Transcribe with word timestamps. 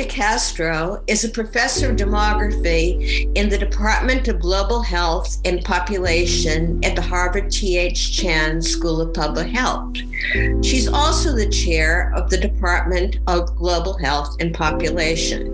Castro 0.00 1.02
is 1.06 1.22
a 1.22 1.28
professor 1.28 1.90
of 1.90 1.96
demography 1.96 3.30
in 3.36 3.50
the 3.50 3.58
Department 3.58 4.26
of 4.26 4.40
Global 4.40 4.80
Health 4.80 5.36
and 5.44 5.62
Population 5.62 6.82
at 6.82 6.96
the 6.96 7.02
Harvard 7.02 7.50
T.H. 7.52 8.16
Chan 8.16 8.62
School 8.62 9.02
of 9.02 9.12
Public 9.12 9.48
Health. 9.48 9.94
She's 10.62 10.88
also 10.88 11.36
the 11.36 11.48
chair 11.50 12.10
of 12.16 12.30
the 12.30 12.38
Department 12.38 13.18
of 13.26 13.54
Global 13.56 13.98
Health 13.98 14.34
and 14.40 14.54
Population. 14.54 15.46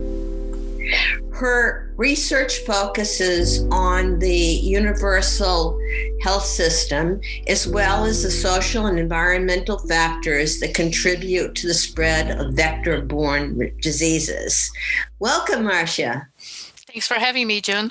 Her 1.33 1.88
research 1.99 2.61
focuses 2.61 3.67
on 3.73 4.21
the 4.21 4.31
universal 4.31 5.77
health 6.23 6.45
system 6.45 7.21
as 7.49 7.67
well 7.67 8.05
as 8.05 8.23
the 8.23 8.31
social 8.31 8.87
and 8.87 9.01
environmental 9.01 9.79
factors 9.81 10.61
that 10.61 10.75
contribute 10.75 11.57
to 11.57 11.67
the 11.67 11.75
spread 11.75 12.31
of 12.39 12.55
vector 12.55 13.03
borne 13.03 13.77
diseases. 13.81 14.71
Welcome, 15.19 15.65
Marcia. 15.65 16.29
Thanks 16.39 17.09
for 17.09 17.15
having 17.15 17.49
me, 17.49 17.61
June. 17.61 17.91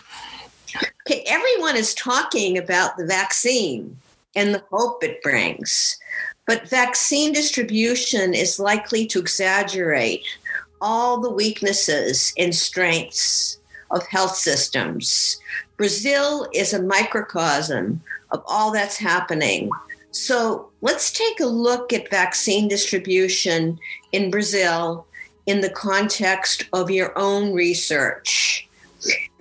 Okay, 1.05 1.23
everyone 1.27 1.75
is 1.75 1.93
talking 1.93 2.57
about 2.57 2.95
the 2.95 3.05
vaccine 3.05 3.97
and 4.37 4.55
the 4.55 4.63
hope 4.71 5.03
it 5.03 5.21
brings, 5.21 5.99
but 6.45 6.69
vaccine 6.69 7.33
distribution 7.33 8.33
is 8.33 8.57
likely 8.57 9.05
to 9.07 9.19
exaggerate 9.19 10.25
all 10.79 11.19
the 11.19 11.31
weaknesses 11.31 12.33
and 12.37 12.55
strengths 12.55 13.57
of 13.91 14.05
health 14.07 14.35
systems. 14.35 15.39
Brazil 15.77 16.47
is 16.53 16.73
a 16.73 16.81
microcosm 16.81 18.01
of 18.31 18.43
all 18.47 18.71
that's 18.71 18.97
happening. 18.97 19.69
So 20.11 20.69
let's 20.81 21.11
take 21.11 21.39
a 21.39 21.45
look 21.45 21.93
at 21.93 22.09
vaccine 22.09 22.67
distribution 22.67 23.79
in 24.11 24.31
Brazil 24.31 25.05
in 25.45 25.61
the 25.61 25.69
context 25.69 26.65
of 26.73 26.91
your 26.91 27.17
own 27.17 27.53
research. 27.53 28.67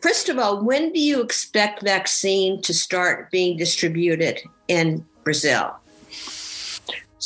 First 0.02 0.28
of 0.28 0.38
all, 0.38 0.62
when 0.62 0.92
do 0.92 1.00
you 1.00 1.20
expect 1.20 1.82
vaccine 1.82 2.62
to 2.62 2.72
start 2.74 3.30
being 3.30 3.56
distributed 3.56 4.40
in 4.68 5.04
Brazil? 5.24 5.74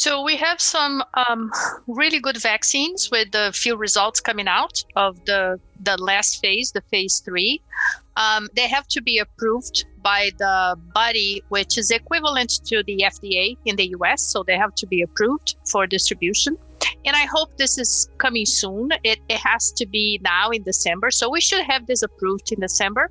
So 0.00 0.22
we 0.22 0.36
have 0.36 0.62
some 0.62 1.04
um, 1.12 1.52
really 1.86 2.20
good 2.20 2.40
vaccines 2.40 3.10
with 3.10 3.34
a 3.34 3.52
few 3.52 3.76
results 3.76 4.18
coming 4.18 4.48
out 4.48 4.82
of 4.96 5.22
the 5.26 5.60
the 5.78 5.98
last 5.98 6.40
phase, 6.40 6.72
the 6.72 6.80
phase 6.90 7.20
three. 7.20 7.60
Um, 8.16 8.48
they 8.56 8.66
have 8.66 8.88
to 8.88 9.02
be 9.02 9.18
approved 9.18 9.84
by 10.02 10.30
the 10.38 10.78
body 10.94 11.42
which 11.50 11.76
is 11.76 11.90
equivalent 11.90 12.64
to 12.68 12.82
the 12.84 13.04
FDA 13.12 13.58
in 13.66 13.76
the 13.76 13.88
US. 13.98 14.22
So 14.22 14.42
they 14.42 14.56
have 14.56 14.74
to 14.76 14.86
be 14.86 15.02
approved 15.02 15.56
for 15.70 15.86
distribution. 15.86 16.56
And 17.04 17.16
I 17.16 17.26
hope 17.26 17.56
this 17.56 17.78
is 17.78 18.08
coming 18.18 18.46
soon. 18.46 18.90
It, 19.04 19.18
it 19.28 19.38
has 19.38 19.72
to 19.72 19.86
be 19.86 20.20
now 20.22 20.50
in 20.50 20.62
December. 20.62 21.10
So 21.10 21.30
we 21.30 21.40
should 21.40 21.64
have 21.64 21.86
this 21.86 22.02
approved 22.02 22.52
in 22.52 22.60
December. 22.60 23.10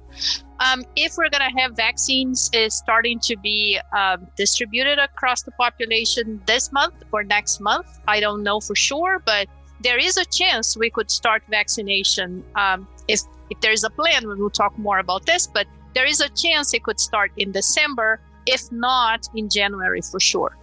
Um, 0.59 0.83
if 0.95 1.15
we're 1.17 1.29
going 1.29 1.49
to 1.49 1.61
have 1.61 1.75
vaccines 1.75 2.49
is 2.53 2.75
starting 2.75 3.19
to 3.21 3.37
be 3.37 3.79
um, 3.95 4.27
distributed 4.35 4.99
across 4.99 5.43
the 5.43 5.51
population 5.51 6.41
this 6.45 6.71
month 6.71 6.95
or 7.11 7.23
next 7.23 7.61
month, 7.61 7.87
I 8.07 8.19
don't 8.19 8.43
know 8.43 8.59
for 8.59 8.75
sure, 8.75 9.19
but 9.25 9.47
there 9.81 9.97
is 9.97 10.17
a 10.17 10.25
chance 10.25 10.75
we 10.75 10.89
could 10.89 11.09
start 11.09 11.43
vaccination 11.49 12.43
um, 12.55 12.87
if 13.07 13.21
if 13.49 13.59
there 13.61 13.71
is 13.71 13.83
a 13.83 13.89
plan. 13.89 14.27
We 14.27 14.35
will 14.35 14.49
talk 14.49 14.77
more 14.77 14.99
about 14.99 15.25
this, 15.25 15.47
but 15.47 15.65
there 15.95 16.05
is 16.05 16.19
a 16.19 16.29
chance 16.29 16.73
it 16.73 16.83
could 16.83 16.99
start 16.99 17.31
in 17.37 17.51
December, 17.51 18.19
if 18.45 18.71
not 18.71 19.27
in 19.33 19.49
January 19.49 20.01
for 20.01 20.19
sure. 20.19 20.55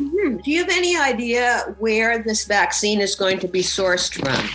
Mm-hmm. 0.00 0.38
Do 0.38 0.50
you 0.50 0.58
have 0.58 0.70
any 0.70 0.96
idea 0.96 1.74
where 1.78 2.22
this 2.22 2.44
vaccine 2.44 3.00
is 3.00 3.14
going 3.14 3.38
to 3.40 3.48
be 3.48 3.60
sourced 3.60 4.12
from? 4.14 4.48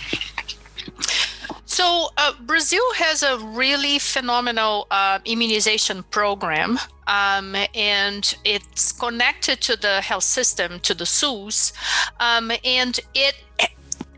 So, 1.64 2.08
uh, 2.16 2.32
Brazil 2.40 2.82
has 2.94 3.22
a 3.22 3.38
really 3.38 4.00
phenomenal 4.00 4.88
uh, 4.90 5.20
immunization 5.24 6.02
program, 6.10 6.78
um, 7.06 7.54
and 7.72 8.34
it's 8.44 8.90
connected 8.90 9.60
to 9.60 9.76
the 9.76 10.00
health 10.00 10.24
system, 10.24 10.80
to 10.80 10.94
the 10.94 11.06
SUS, 11.06 11.72
um, 12.18 12.50
and 12.64 12.98
it 13.14 13.36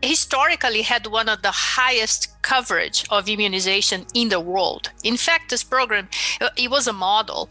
historically 0.01 0.81
had 0.81 1.07
one 1.07 1.29
of 1.29 1.41
the 1.41 1.51
highest 1.51 2.41
coverage 2.41 3.05
of 3.09 3.29
immunization 3.29 4.05
in 4.13 4.29
the 4.29 4.39
world. 4.39 4.89
In 5.03 5.17
fact, 5.17 5.49
this 5.49 5.63
program 5.63 6.09
uh, 6.39 6.49
it 6.57 6.69
was 6.69 6.87
a 6.87 6.93
model. 6.93 7.49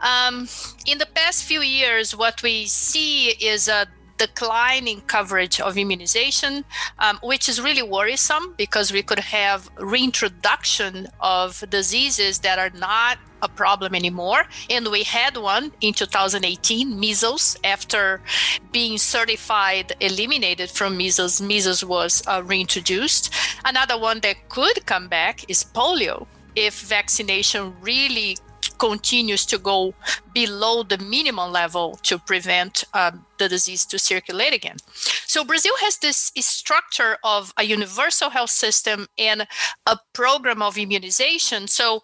Um, 0.00 0.48
in 0.86 0.98
the 0.98 1.06
past 1.06 1.44
few 1.44 1.60
years, 1.60 2.16
what 2.16 2.42
we 2.42 2.66
see 2.66 3.30
is 3.30 3.68
a 3.68 3.86
declining 4.26 5.00
coverage 5.02 5.60
of 5.60 5.76
immunization, 5.76 6.64
um, 6.98 7.18
which 7.22 7.48
is 7.48 7.60
really 7.60 7.82
worrisome 7.82 8.54
because 8.56 8.92
we 8.92 9.02
could 9.02 9.18
have 9.18 9.68
reintroduction 9.78 11.08
of 11.20 11.64
diseases 11.70 12.38
that 12.40 12.58
are 12.58 12.70
not 12.78 13.18
a 13.42 13.48
problem 13.48 13.94
anymore. 13.94 14.42
And 14.70 14.86
we 14.96 15.02
had 15.02 15.36
one 15.36 15.72
in 15.80 15.92
2018, 15.92 16.98
measles, 16.98 17.56
after 17.64 18.20
being 18.70 18.96
certified 18.98 19.92
eliminated 19.98 20.70
from 20.70 20.96
measles, 20.96 21.40
measles 21.40 21.84
was 21.84 22.22
uh, 22.28 22.42
reintroduced. 22.44 23.34
Another 23.64 23.98
one 23.98 24.20
that 24.20 24.48
could 24.48 24.86
come 24.86 25.08
back 25.08 25.44
is 25.48 25.64
polio 25.64 26.26
if 26.54 26.80
vaccination 26.82 27.74
really 27.80 28.36
continues 28.82 29.46
to 29.46 29.58
go 29.58 29.94
below 30.34 30.82
the 30.82 30.98
minimum 30.98 31.52
level 31.52 31.88
to 32.02 32.18
prevent 32.18 32.82
um, 32.94 33.24
the 33.38 33.48
disease 33.48 33.86
to 33.86 33.96
circulate 33.96 34.52
again. 34.52 34.76
So 35.34 35.44
Brazil 35.44 35.76
has 35.84 35.98
this 35.98 36.32
structure 36.40 37.16
of 37.22 37.54
a 37.56 37.62
universal 37.62 38.30
health 38.30 38.50
system 38.50 39.06
and 39.16 39.46
a 39.86 39.96
program 40.12 40.60
of 40.62 40.76
immunization. 40.76 41.68
So 41.68 42.02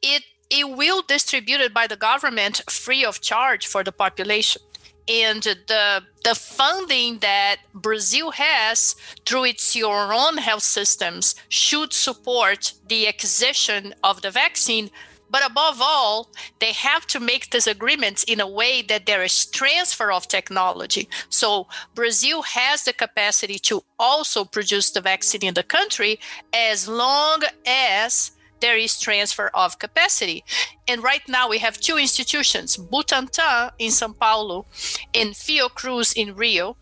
it 0.00 0.22
it 0.58 0.66
will 0.78 1.02
distributed 1.16 1.70
by 1.72 1.86
the 1.88 1.96
government 1.96 2.54
free 2.68 3.04
of 3.10 3.20
charge 3.20 3.66
for 3.66 3.82
the 3.82 3.92
population 4.04 4.62
and 5.08 5.42
the 5.42 6.02
the 6.24 6.34
funding 6.34 7.18
that 7.18 7.56
Brazil 7.74 8.30
has 8.30 8.94
through 9.26 9.46
its 9.52 9.74
your 9.74 10.12
own 10.24 10.36
health 10.48 10.62
systems 10.62 11.34
should 11.48 11.92
support 11.92 12.74
the 12.88 13.08
acquisition 13.08 13.82
of 14.08 14.22
the 14.22 14.30
vaccine 14.30 14.88
but 15.32 15.44
above 15.44 15.80
all, 15.80 16.28
they 16.60 16.72
have 16.72 17.06
to 17.08 17.18
make 17.18 17.50
these 17.50 17.66
agreements 17.66 18.22
in 18.24 18.38
a 18.38 18.46
way 18.46 18.82
that 18.82 19.06
there 19.06 19.24
is 19.24 19.46
transfer 19.46 20.12
of 20.12 20.28
technology. 20.28 21.08
So 21.30 21.66
Brazil 21.94 22.42
has 22.42 22.84
the 22.84 22.92
capacity 22.92 23.58
to 23.60 23.82
also 23.98 24.44
produce 24.44 24.90
the 24.90 25.00
vaccine 25.00 25.44
in 25.44 25.54
the 25.54 25.62
country 25.62 26.20
as 26.52 26.86
long 26.86 27.40
as 27.66 28.32
there 28.60 28.76
is 28.76 29.00
transfer 29.00 29.50
of 29.54 29.78
capacity. 29.78 30.44
And 30.86 31.02
right 31.02 31.26
now 31.28 31.48
we 31.48 31.58
have 31.58 31.80
two 31.80 31.96
institutions, 31.96 32.76
Butantan 32.76 33.72
in 33.78 33.90
Sao 33.90 34.12
Paulo 34.12 34.66
and 35.14 35.34
Fiocruz 35.34 36.14
in 36.14 36.36
Rio, 36.36 36.76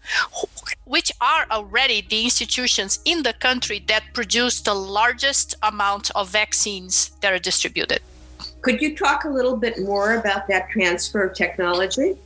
which 0.84 1.10
are 1.20 1.46
already 1.50 2.02
the 2.02 2.24
institutions 2.24 2.98
in 3.04 3.22
the 3.22 3.32
country 3.32 3.82
that 3.88 4.12
produce 4.12 4.60
the 4.60 4.74
largest 4.74 5.54
amount 5.62 6.10
of 6.14 6.28
vaccines 6.28 7.12
that 7.22 7.32
are 7.32 7.38
distributed. 7.38 8.00
Could 8.62 8.80
you 8.80 8.96
talk 8.96 9.24
a 9.24 9.28
little 9.28 9.56
bit 9.56 9.80
more 9.80 10.14
about 10.14 10.46
that 10.48 10.68
transfer 10.70 11.24
of 11.24 11.34
technology? 11.34 12.16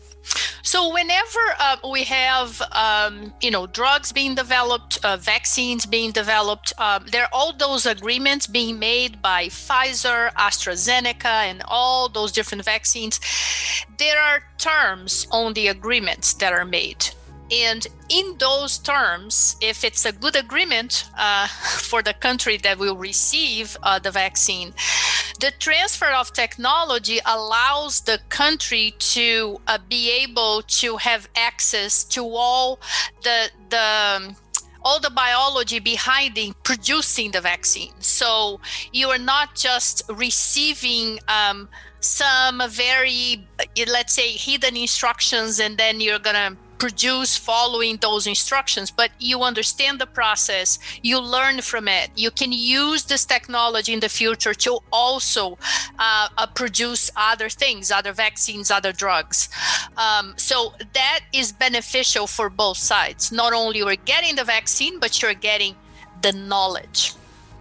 So 0.63 0.93
whenever 0.93 1.39
uh, 1.61 1.77
we 1.93 2.05
have, 2.05 2.61
um, 2.73 3.35
you 3.43 3.51
know, 3.51 3.67
drugs 3.67 4.13
being 4.13 4.35
developed, 4.35 4.99
uh, 5.05 5.19
vaccines 5.19 5.85
being 5.85 6.11
developed, 6.11 6.73
um, 6.79 7.05
there 7.13 7.25
are 7.25 7.29
all 7.33 7.53
those 7.53 7.85
agreements 7.85 8.47
being 8.47 8.79
made 8.79 9.21
by 9.21 9.47
Pfizer, 9.47 10.33
AstraZeneca, 10.33 11.27
and 11.27 11.63
all 11.69 12.09
those 12.09 12.33
different 12.33 12.65
vaccines. 12.65 13.21
There 13.99 14.19
are 14.19 14.43
terms 14.57 15.27
on 15.31 15.53
the 15.53 15.69
agreements 15.69 16.33
that 16.35 16.53
are 16.55 16.65
made. 16.65 17.11
And 17.55 17.87
in 18.09 18.37
those 18.39 18.79
terms, 18.79 19.57
if 19.61 19.85
it's 19.85 20.05
a 20.05 20.13
good 20.13 20.35
agreement 20.35 21.05
uh, 21.17 21.47
for 21.79 22.03
the 22.03 22.15
country 22.15 22.57
that 22.59 22.79
will 22.79 22.97
receive 22.97 23.77
uh, 23.83 23.99
the 23.99 24.11
vaccine, 24.11 24.75
the 25.41 25.53
transfer 25.59 26.11
of 26.11 26.33
technology 26.33 27.19
allows 27.27 28.01
the 28.01 28.19
country 28.29 28.95
to 28.99 29.61
uh, 29.67 29.79
be 29.89 30.11
able 30.23 30.63
to 30.81 30.97
have 30.97 31.29
access 31.37 32.05
to 32.05 32.23
all 32.25 32.81
the 33.23 33.51
the 33.71 34.37
all 34.85 35.01
the 35.01 35.11
biology 35.11 35.79
behind 35.79 36.35
the 36.35 36.53
producing 36.63 37.31
the 37.31 37.41
vaccine. 37.41 37.93
So 38.01 38.61
you 38.93 39.09
are 39.09 39.19
not 39.19 39.55
just 39.55 40.03
receiving 40.11 41.19
um, 41.27 41.69
some 42.01 42.63
very, 42.69 43.47
let's 43.89 44.13
say, 44.13 44.33
hidden 44.33 44.77
instructions, 44.77 45.59
and 45.59 45.79
then 45.79 46.01
you're 46.01 46.19
gonna 46.19 46.57
produce 46.79 47.37
following 47.37 47.97
those 47.99 48.27
instructions, 48.27 48.91
but 48.91 49.11
you 49.19 49.43
understand 49.43 50.01
the 50.01 50.07
process, 50.07 50.79
you 51.03 51.21
learn 51.21 51.61
from 51.61 51.89
it. 51.89 52.11
You 52.17 52.31
can 52.31 52.53
use 52.53 53.05
this 53.05 53.25
technology 53.25 53.93
in 53.93 54.01
the 54.01 54.09
future 54.09 54.55
to 54.55 54.79
also 54.93 55.59
uh, 55.99 56.29
uh, 56.37 56.47
produce 56.55 57.11
other 57.17 57.49
things, 57.49 57.91
other 57.91 58.13
vaccines, 58.13 58.71
other 58.71 58.93
drugs. 58.93 59.49
Um, 59.97 60.35
so 60.37 60.75
that 60.93 61.21
is 61.33 61.53
beneficial 61.53 62.27
for 62.27 62.51
both 62.51 62.77
sides. 62.77 63.33
Not 63.33 63.53
only 63.53 63.79
you're 63.79 63.97
getting 63.97 64.37
the 64.37 64.45
vaccine, 64.45 64.99
but 64.99 65.23
you're 65.23 65.35
getting 65.35 65.75
the 66.23 66.33
knowledge. 66.33 67.15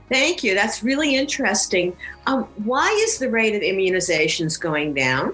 Thank 0.09 0.43
you. 0.43 0.53
That's 0.53 0.83
really 0.83 1.15
interesting. 1.15 1.95
Um, 2.27 2.43
why 2.63 2.89
is 3.03 3.17
the 3.17 3.29
rate 3.29 3.55
of 3.55 3.61
immunizations 3.61 4.59
going 4.59 4.93
down? 4.93 5.33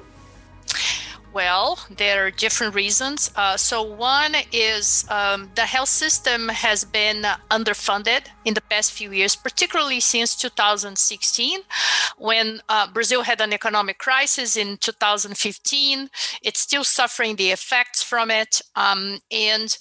Well, 1.39 1.79
there 1.89 2.25
are 2.25 2.31
different 2.31 2.75
reasons. 2.75 3.31
Uh, 3.33 3.55
so, 3.55 3.81
one 3.81 4.35
is 4.51 5.05
um, 5.09 5.49
the 5.55 5.61
health 5.61 5.87
system 5.87 6.49
has 6.49 6.83
been 6.83 7.23
underfunded 7.49 8.23
in 8.43 8.55
the 8.55 8.61
past 8.69 8.91
few 8.91 9.13
years, 9.13 9.37
particularly 9.37 10.01
since 10.01 10.35
2016, 10.35 11.61
when 12.17 12.59
uh, 12.67 12.91
Brazil 12.91 13.21
had 13.21 13.39
an 13.39 13.53
economic 13.53 13.99
crisis 13.99 14.57
in 14.57 14.75
2015. 14.81 16.09
It's 16.43 16.59
still 16.59 16.83
suffering 16.83 17.37
the 17.37 17.51
effects 17.51 18.03
from 18.03 18.31
it. 18.31 18.61
Um, 18.75 19.19
and, 19.31 19.77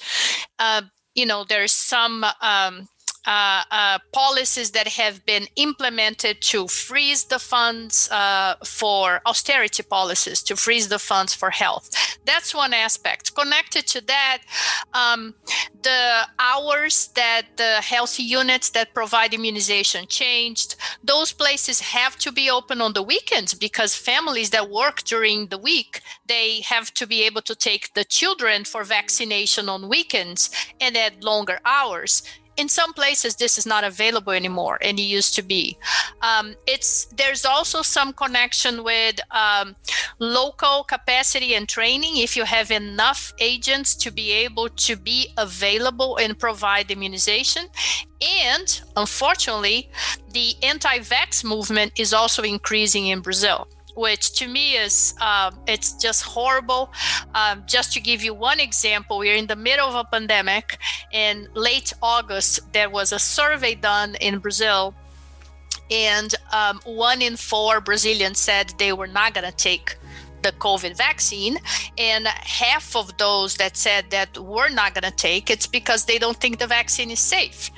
uh, 0.61 0.83
you 1.17 1.27
know, 1.27 1.43
there's 1.43 1.73
some. 1.73 2.25
Um, 2.41 2.87
uh, 3.27 3.63
uh, 3.71 3.99
policies 4.13 4.71
that 4.73 4.89
have 4.89 5.25
been 5.27 5.47
implemented 5.57 6.41
to 6.41 6.67
freeze 6.69 7.25
the 7.25 7.39
funds 7.39 8.09
uh, 8.11 8.55
for 8.65 9.21
austerity 9.27 9.83
policies, 9.83 10.43
to 10.43 10.57
freeze 10.57 10.89
the 10.89 10.99
funds 10.99 11.35
for 11.35 11.51
health. 11.51 11.91
That's 12.25 12.55
one 12.55 12.73
aspect. 12.73 13.35
Connected 13.35 13.87
to 13.89 14.01
that, 14.07 14.39
um, 14.95 15.35
the 15.83 16.27
hours 16.39 17.09
that 17.15 17.43
the 17.57 17.81
health 17.83 18.19
units 18.19 18.71
that 18.71 18.95
provide 18.95 19.35
immunization 19.35 20.07
changed. 20.07 20.77
Those 21.03 21.33
places 21.33 21.81
have 21.81 22.17
to 22.19 22.33
be 22.33 22.51
open 22.51 22.81
on 22.81 22.93
the 22.93 23.03
weekends 23.03 23.55
because 23.55 23.95
families 23.95 24.51
that 24.51 24.71
work 24.71 25.03
during 25.05 25.47
the 25.49 25.59
week 25.59 26.01
they 26.27 26.61
have 26.61 26.93
to 26.95 27.07
be 27.07 27.23
able 27.23 27.43
to 27.43 27.55
take 27.55 27.95
the 27.95 28.05
children 28.05 28.65
for 28.65 28.85
vaccination 28.85 29.69
on 29.69 29.89
weekends 29.89 30.51
and 30.81 30.97
at 30.97 31.25
longer 31.25 31.59
hours 31.65 32.23
in 32.59 32.69
some 32.69 32.93
places 32.93 33.37
this 33.37 33.57
is 33.57 33.67
not 33.67 33.85
available 33.85 34.33
anymore 34.33 34.79
and 34.83 34.99
it 34.99 35.03
used 35.03 35.35
to 35.37 35.43
be. 35.43 35.79
Um, 36.21 36.55
it's 36.67 37.07
there's 37.17 37.45
also 37.45 37.83
some 37.83 38.13
connection 38.13 38.85
with 38.85 39.21
um, 39.31 39.77
local 40.19 40.85
capacity 40.85 41.55
and 41.55 41.69
training 41.69 42.17
if 42.17 42.37
you 42.37 42.45
have 42.45 42.71
enough 42.71 43.33
agents 43.39 43.95
to 43.95 44.11
be 44.11 44.33
able 44.33 44.69
to 44.71 44.97
be 44.97 45.29
available 45.39 46.19
and 46.19 46.39
provide 46.39 46.91
immunization. 46.91 47.67
And 48.21 48.81
unfortunately 48.97 49.89
the 50.33 50.55
anti-vax 50.63 51.45
movement 51.45 51.93
is 51.97 52.13
also 52.13 52.43
increasing 52.43 53.07
in 53.07 53.21
brazil 53.21 53.69
which 53.99 54.33
to 54.39 54.47
me 54.47 54.77
is 54.77 55.15
uh, 55.21 55.51
it's 55.67 55.93
just 55.93 56.23
horrible. 56.23 56.93
Um, 57.35 57.65
just 57.67 57.93
to 57.95 58.01
give 58.01 58.23
you 58.23 58.33
one 58.33 58.61
example, 58.61 59.19
we're 59.19 59.35
in 59.35 59.49
the 59.49 59.57
middle 59.57 59.89
of 59.89 59.95
a 59.95 60.05
pandemic. 60.05 60.79
In 61.13 61.49
late 61.55 61.93
August, 62.03 62.73
there 62.73 62.91
was 62.91 63.13
a 63.13 63.19
survey 63.19 63.75
done 63.75 64.15
in 64.21 64.39
Brazil, 64.39 64.95
and 65.91 66.35
um, 66.53 66.81
one 66.85 67.21
in 67.23 67.37
four 67.37 67.81
Brazilians 67.81 68.39
said 68.39 68.73
they 68.79 68.93
were 68.93 69.07
not 69.07 69.35
going 69.35 69.51
to 69.51 69.57
take 69.57 69.97
the 70.43 70.53
COVID 70.53 70.97
vaccine, 70.97 71.59
and 71.97 72.27
half 72.29 72.95
of 72.95 73.17
those 73.19 73.57
that 73.57 73.77
said 73.77 74.05
that 74.11 74.39
we're 74.39 74.69
not 74.69 74.95
going 74.95 75.11
to 75.11 75.17
take 75.17 75.51
it's 75.51 75.67
because 75.67 76.05
they 76.05 76.19
don't 76.19 76.37
think 76.37 76.59
the 76.59 76.67
vaccine 76.67 77.11
is 77.11 77.19
safe. 77.19 77.71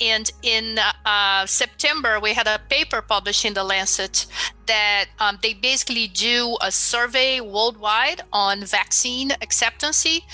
And 0.00 0.30
in 0.42 0.78
uh, 1.04 1.44
September, 1.46 2.20
we 2.20 2.32
had 2.32 2.46
a 2.46 2.60
paper 2.70 3.02
published 3.02 3.44
in 3.44 3.52
the 3.54 3.64
Lancet 3.64 4.26
that 4.68 5.06
um, 5.18 5.38
they 5.42 5.54
basically 5.54 6.06
do 6.06 6.56
a 6.62 6.70
survey 6.70 7.40
worldwide 7.40 8.22
on 8.32 8.64
vaccine 8.64 9.32
acceptancy 9.42 10.24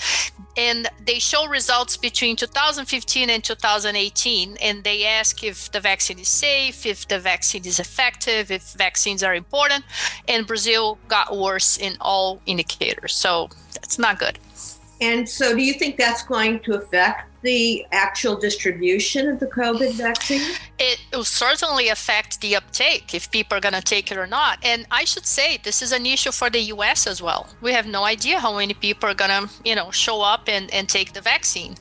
and 0.57 0.87
they 1.05 1.19
show 1.19 1.47
results 1.47 1.97
between 1.97 2.35
2015 2.35 3.29
and 3.29 3.43
2018 3.43 4.57
and 4.61 4.83
they 4.83 5.05
ask 5.05 5.43
if 5.43 5.71
the 5.71 5.79
vaccine 5.79 6.19
is 6.19 6.29
safe 6.29 6.85
if 6.85 7.07
the 7.07 7.19
vaccine 7.19 7.65
is 7.65 7.79
effective 7.79 8.51
if 8.51 8.73
vaccines 8.73 9.23
are 9.23 9.33
important 9.35 9.83
and 10.27 10.45
brazil 10.45 10.97
got 11.07 11.35
worse 11.35 11.77
in 11.77 11.97
all 11.99 12.39
indicators. 12.45 13.13
So 13.13 13.49
that's 13.73 13.97
not 13.97 14.19
good 14.19 14.37
and 15.01 15.27
so 15.27 15.55
do 15.55 15.61
you 15.61 15.73
think 15.73 15.97
that's 15.97 16.23
going 16.23 16.61
to 16.61 16.75
affect 16.75 17.29
the 17.41 17.85
actual 17.91 18.35
distribution 18.35 19.29
of 19.29 19.39
the 19.39 19.47
COVID 19.47 19.93
vaccine? 19.93 20.41
It 20.79 20.99
will 21.13 21.23
certainly 21.23 21.89
affect 21.89 22.41
the 22.41 22.55
uptake 22.55 23.13
if 23.13 23.29
people 23.29 23.57
are 23.57 23.61
going 23.61 23.75
to 23.75 23.81
take 23.81 24.11
it 24.11 24.17
or 24.17 24.25
not. 24.27 24.59
And 24.63 24.85
I 24.89 25.05
should 25.05 25.25
say 25.25 25.57
this 25.63 25.81
is 25.81 25.91
an 25.91 26.05
issue 26.05 26.31
for 26.31 26.49
the 26.49 26.59
US 26.75 27.07
as 27.07 27.21
well. 27.21 27.47
We 27.61 27.71
have 27.73 27.85
no 27.85 28.03
idea 28.03 28.39
how 28.39 28.57
many 28.57 28.73
people 28.73 29.07
are 29.09 29.13
going 29.13 29.29
to, 29.29 29.49
you 29.63 29.75
know, 29.75 29.91
show 29.91 30.21
up 30.21 30.49
and, 30.49 30.73
and 30.73 30.89
take 30.89 31.13
the 31.13 31.21
vaccine. 31.21 31.75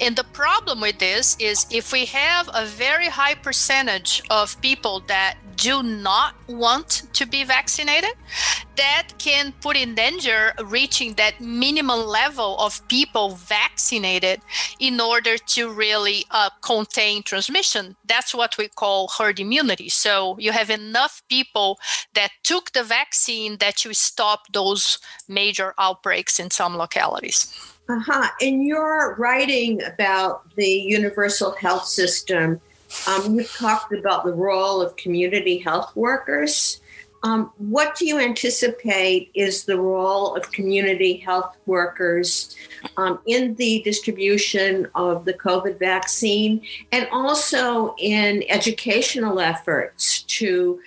And 0.00 0.14
the 0.14 0.24
problem 0.24 0.80
with 0.80 0.98
this 0.98 1.36
is 1.40 1.66
if 1.70 1.92
we 1.92 2.04
have 2.06 2.50
a 2.52 2.66
very 2.66 3.06
high 3.06 3.34
percentage 3.34 4.22
of 4.28 4.60
people 4.60 5.00
that 5.08 5.36
do 5.56 5.82
not 5.82 6.34
want 6.48 7.02
to 7.12 7.26
be 7.26 7.44
vaccinated, 7.44 8.12
that 8.76 9.08
can 9.18 9.54
put 9.60 9.76
in 9.76 9.94
danger 9.94 10.52
reaching 10.66 11.14
that 11.14 11.40
minimum 11.40 12.06
level 12.06 12.58
of 12.58 12.86
people 12.88 13.30
vaccinated 13.30 14.40
in 14.78 15.00
order 15.00 15.38
to 15.38 15.70
really 15.70 16.24
uh, 16.30 16.50
contain 16.62 17.22
transmission. 17.22 17.96
That's 18.06 18.34
what 18.34 18.58
we 18.58 18.68
call 18.68 19.08
herd 19.18 19.40
immunity. 19.40 19.88
So 19.88 20.36
you 20.38 20.52
have 20.52 20.70
enough 20.70 21.22
people 21.28 21.78
that 22.14 22.30
took 22.42 22.72
the 22.72 22.84
vaccine 22.84 23.56
that 23.58 23.84
you 23.84 23.94
stop 23.94 24.52
those 24.52 24.98
major 25.28 25.74
outbreaks 25.78 26.38
in 26.38 26.50
some 26.50 26.76
localities. 26.76 27.52
Uh-huh. 27.88 28.28
In 28.40 28.62
your 28.66 29.14
writing 29.16 29.82
about 29.84 30.54
the 30.56 30.66
universal 30.66 31.52
health 31.52 31.86
system, 31.86 32.60
um, 33.06 33.34
you 33.34 33.44
talked 33.44 33.92
about 33.92 34.24
the 34.24 34.32
role 34.32 34.80
of 34.80 34.96
community 34.96 35.58
health 35.58 35.94
workers. 35.94 36.80
Um, 37.22 37.50
what 37.58 37.96
do 37.96 38.06
you 38.06 38.18
anticipate 38.20 39.30
is 39.34 39.64
the 39.64 39.78
role 39.78 40.36
of 40.36 40.52
community 40.52 41.16
health 41.16 41.56
workers 41.66 42.54
um, 42.96 43.18
in 43.26 43.54
the 43.56 43.82
distribution 43.82 44.86
of 44.94 45.24
the 45.24 45.34
COVID 45.34 45.78
vaccine 45.78 46.62
and 46.92 47.08
also 47.10 47.94
in 47.98 48.44
educational 48.48 49.40
efforts 49.40 50.22
to 50.22 50.80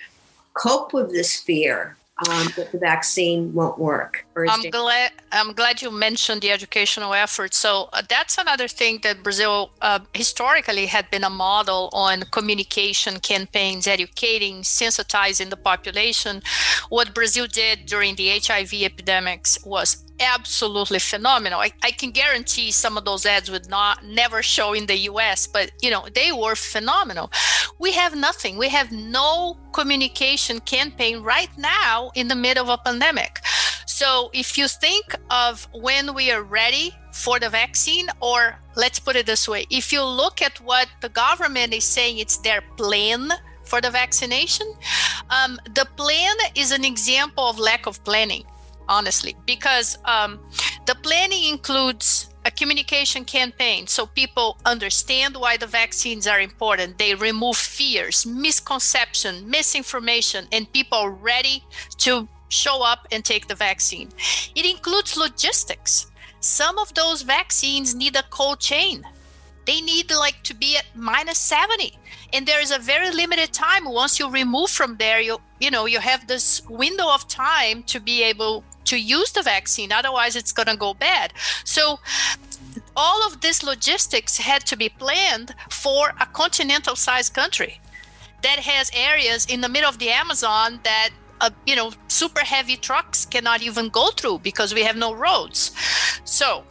cope 0.54 0.92
with 0.92 1.10
this 1.10 1.36
fear 1.36 1.96
um, 2.28 2.48
that 2.56 2.72
the 2.72 2.78
vaccine 2.78 3.52
won't 3.52 3.78
work. 3.78 4.24
I'm 4.36 4.70
glad. 4.70 5.12
I'm 5.32 5.52
glad 5.52 5.82
you 5.82 5.90
mentioned 5.90 6.42
the 6.42 6.50
educational 6.50 7.14
effort. 7.14 7.52
So 7.54 7.88
uh, 7.92 8.02
that's 8.08 8.38
another 8.38 8.68
thing 8.68 9.00
that 9.02 9.22
Brazil 9.22 9.72
uh, 9.80 10.00
historically 10.14 10.86
had 10.86 11.10
been 11.10 11.24
a 11.24 11.30
model 11.30 11.90
on 11.92 12.22
communication 12.30 13.18
campaigns, 13.20 13.86
educating, 13.86 14.62
sensitizing 14.62 15.50
the 15.50 15.56
population. 15.56 16.42
What 16.88 17.14
Brazil 17.14 17.46
did 17.46 17.86
during 17.86 18.14
the 18.14 18.28
HIV 18.28 18.72
epidemics 18.74 19.64
was 19.64 20.04
absolutely 20.20 20.98
phenomenal. 20.98 21.60
I, 21.60 21.72
I 21.82 21.90
can 21.90 22.10
guarantee 22.10 22.70
some 22.70 22.96
of 22.96 23.04
those 23.04 23.24
ads 23.26 23.50
would 23.50 23.68
not 23.68 24.04
never 24.04 24.42
show 24.42 24.74
in 24.74 24.86
the 24.86 24.96
US, 25.10 25.46
but 25.46 25.72
you 25.80 25.90
know, 25.90 26.06
they 26.14 26.30
were 26.30 26.54
phenomenal. 26.54 27.32
We 27.78 27.92
have 27.92 28.14
nothing. 28.14 28.58
We 28.58 28.68
have 28.68 28.92
no 28.92 29.56
communication 29.72 30.60
campaign 30.60 31.22
right 31.22 31.50
now 31.56 32.10
in 32.14 32.28
the 32.28 32.34
middle 32.34 32.70
of 32.70 32.78
a 32.80 32.82
pandemic. 32.82 33.40
So 34.00 34.30
if 34.32 34.56
you 34.56 34.66
think 34.66 35.14
of 35.28 35.68
when 35.74 36.14
we 36.14 36.30
are 36.30 36.42
ready 36.42 36.94
for 37.12 37.38
the 37.38 37.50
vaccine, 37.50 38.08
or 38.20 38.58
let's 38.74 38.98
put 38.98 39.14
it 39.14 39.26
this 39.26 39.46
way, 39.46 39.66
if 39.68 39.92
you 39.92 40.02
look 40.02 40.40
at 40.40 40.58
what 40.62 40.88
the 41.02 41.10
government 41.10 41.74
is 41.74 41.84
saying 41.84 42.16
it's 42.16 42.38
their 42.38 42.62
plan 42.78 43.30
for 43.64 43.82
the 43.82 43.90
vaccination, 43.90 44.72
um, 45.28 45.60
the 45.74 45.86
plan 45.98 46.34
is 46.54 46.72
an 46.72 46.82
example 46.82 47.44
of 47.44 47.58
lack 47.58 47.84
of 47.84 48.02
planning 48.02 48.44
honestly, 48.88 49.36
because 49.46 49.98
um, 50.06 50.40
the 50.86 50.96
planning 50.96 51.44
includes 51.44 52.30
a 52.46 52.50
communication 52.50 53.24
campaign 53.24 53.86
so 53.86 54.06
people 54.06 54.58
understand 54.64 55.36
why 55.36 55.56
the 55.58 55.66
vaccines 55.66 56.26
are 56.26 56.40
important. 56.40 56.98
They 56.98 57.14
remove 57.14 57.56
fears, 57.56 58.26
misconception, 58.26 59.48
misinformation, 59.48 60.48
and 60.52 60.72
people 60.72 60.98
are 60.98 61.10
ready 61.10 61.62
to 61.98 62.26
show 62.50 62.82
up 62.82 63.06
and 63.10 63.24
take 63.24 63.48
the 63.48 63.54
vaccine. 63.54 64.10
It 64.54 64.66
includes 64.66 65.16
logistics. 65.16 66.10
Some 66.40 66.78
of 66.78 66.92
those 66.94 67.22
vaccines 67.22 67.94
need 67.94 68.16
a 68.16 68.22
cold 68.30 68.60
chain. 68.60 69.04
They 69.66 69.80
need 69.80 70.10
like 70.10 70.42
to 70.44 70.54
be 70.54 70.76
at 70.76 70.86
minus 70.94 71.38
70 71.38 71.98
and 72.32 72.46
there 72.46 72.60
is 72.60 72.70
a 72.70 72.78
very 72.78 73.10
limited 73.10 73.52
time 73.52 73.84
once 73.84 74.18
you 74.18 74.30
remove 74.30 74.70
from 74.70 74.96
there 74.96 75.20
you 75.20 75.38
you 75.60 75.70
know 75.70 75.86
you 75.86 76.00
have 76.00 76.26
this 76.26 76.62
window 76.68 77.08
of 77.12 77.26
time 77.28 77.82
to 77.84 78.00
be 78.00 78.22
able 78.22 78.64
to 78.84 78.96
use 78.96 79.32
the 79.32 79.42
vaccine 79.42 79.92
otherwise 79.92 80.36
it's 80.36 80.52
going 80.52 80.66
to 80.66 80.76
go 80.76 80.94
bad 80.94 81.32
so 81.64 82.00
all 82.96 83.26
of 83.26 83.40
this 83.40 83.62
logistics 83.62 84.38
had 84.38 84.64
to 84.66 84.76
be 84.76 84.88
planned 84.88 85.54
for 85.70 86.12
a 86.20 86.26
continental 86.26 86.96
sized 86.96 87.34
country 87.34 87.80
that 88.42 88.58
has 88.58 88.90
areas 88.94 89.46
in 89.46 89.60
the 89.60 89.68
middle 89.68 89.88
of 89.88 89.98
the 89.98 90.08
amazon 90.08 90.80
that 90.82 91.10
uh, 91.40 91.50
you 91.66 91.76
know 91.76 91.92
super 92.08 92.40
heavy 92.40 92.76
trucks 92.76 93.26
cannot 93.26 93.62
even 93.62 93.88
go 93.88 94.10
through 94.10 94.38
because 94.38 94.74
we 94.74 94.82
have 94.82 94.96
no 94.96 95.14
roads 95.14 95.72
so 96.24 96.64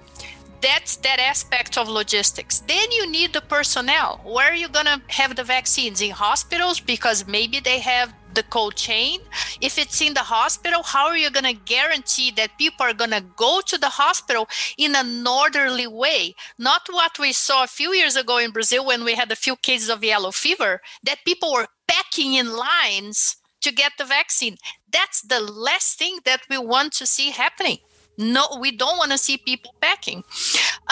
that's 0.62 0.98
that 0.98 1.20
aspect 1.20 1.78
of 1.78 1.88
logistics. 1.88 2.60
Then 2.60 2.92
you 2.92 3.10
need 3.10 3.34
the 3.34 3.42
personnel. 3.42 4.20
Where 4.26 4.52
are 4.52 4.56
you 4.56 4.68
going 4.68 4.88
to 4.88 5.02
have 5.08 5.36
the 5.36 5.44
vaccines? 5.44 6.02
In 6.02 6.12
hospitals? 6.12 6.80
Because 6.80 7.28
maybe 7.28 7.60
they 7.60 7.80
have 7.80 8.14
the 8.34 8.44
cold 8.44 8.76
chain. 8.76 9.20
If 9.62 9.78
it's 9.78 10.02
in 10.02 10.14
the 10.14 10.22
hospital, 10.22 10.84
how 10.84 11.08
are 11.08 11.18
you 11.18 11.32
going 11.32 11.46
to 11.46 11.62
guarantee 11.66 12.32
that 12.32 12.58
people 12.58 12.86
are 12.86 12.94
going 12.94 13.12
to 13.12 13.26
go 13.36 13.62
to 13.66 13.78
the 13.78 13.90
hospital 13.90 14.48
in 14.78 14.96
an 14.96 15.26
orderly 15.26 15.88
way? 15.88 16.36
Not 16.58 16.82
what 16.90 17.18
we 17.20 17.32
saw 17.34 17.64
a 17.64 17.68
few 17.68 17.94
years 17.94 18.16
ago 18.16 18.38
in 18.38 18.52
Brazil 18.52 18.86
when 18.86 19.04
we 19.04 19.16
had 19.16 19.32
a 19.32 19.36
few 19.36 19.56
cases 19.56 19.90
of 19.90 20.04
yellow 20.04 20.32
fever, 20.32 20.82
that 21.04 21.26
people 21.26 21.54
were 21.54 21.68
packing 21.88 22.34
in 22.34 22.56
lines 22.56 23.38
to 23.62 23.72
get 23.72 23.94
the 23.98 24.06
vaccine. 24.06 24.58
That's 24.92 25.22
the 25.22 25.40
last 25.40 26.00
thing 26.00 26.20
that 26.26 26.42
we 26.50 26.58
want 26.58 26.94
to 26.94 27.06
see 27.06 27.32
happening. 27.32 27.78
No 28.18 28.46
we 28.60 28.72
don't 28.72 28.98
want 28.98 29.12
to 29.12 29.18
see 29.18 29.38
people 29.38 29.74
packing. 29.80 30.24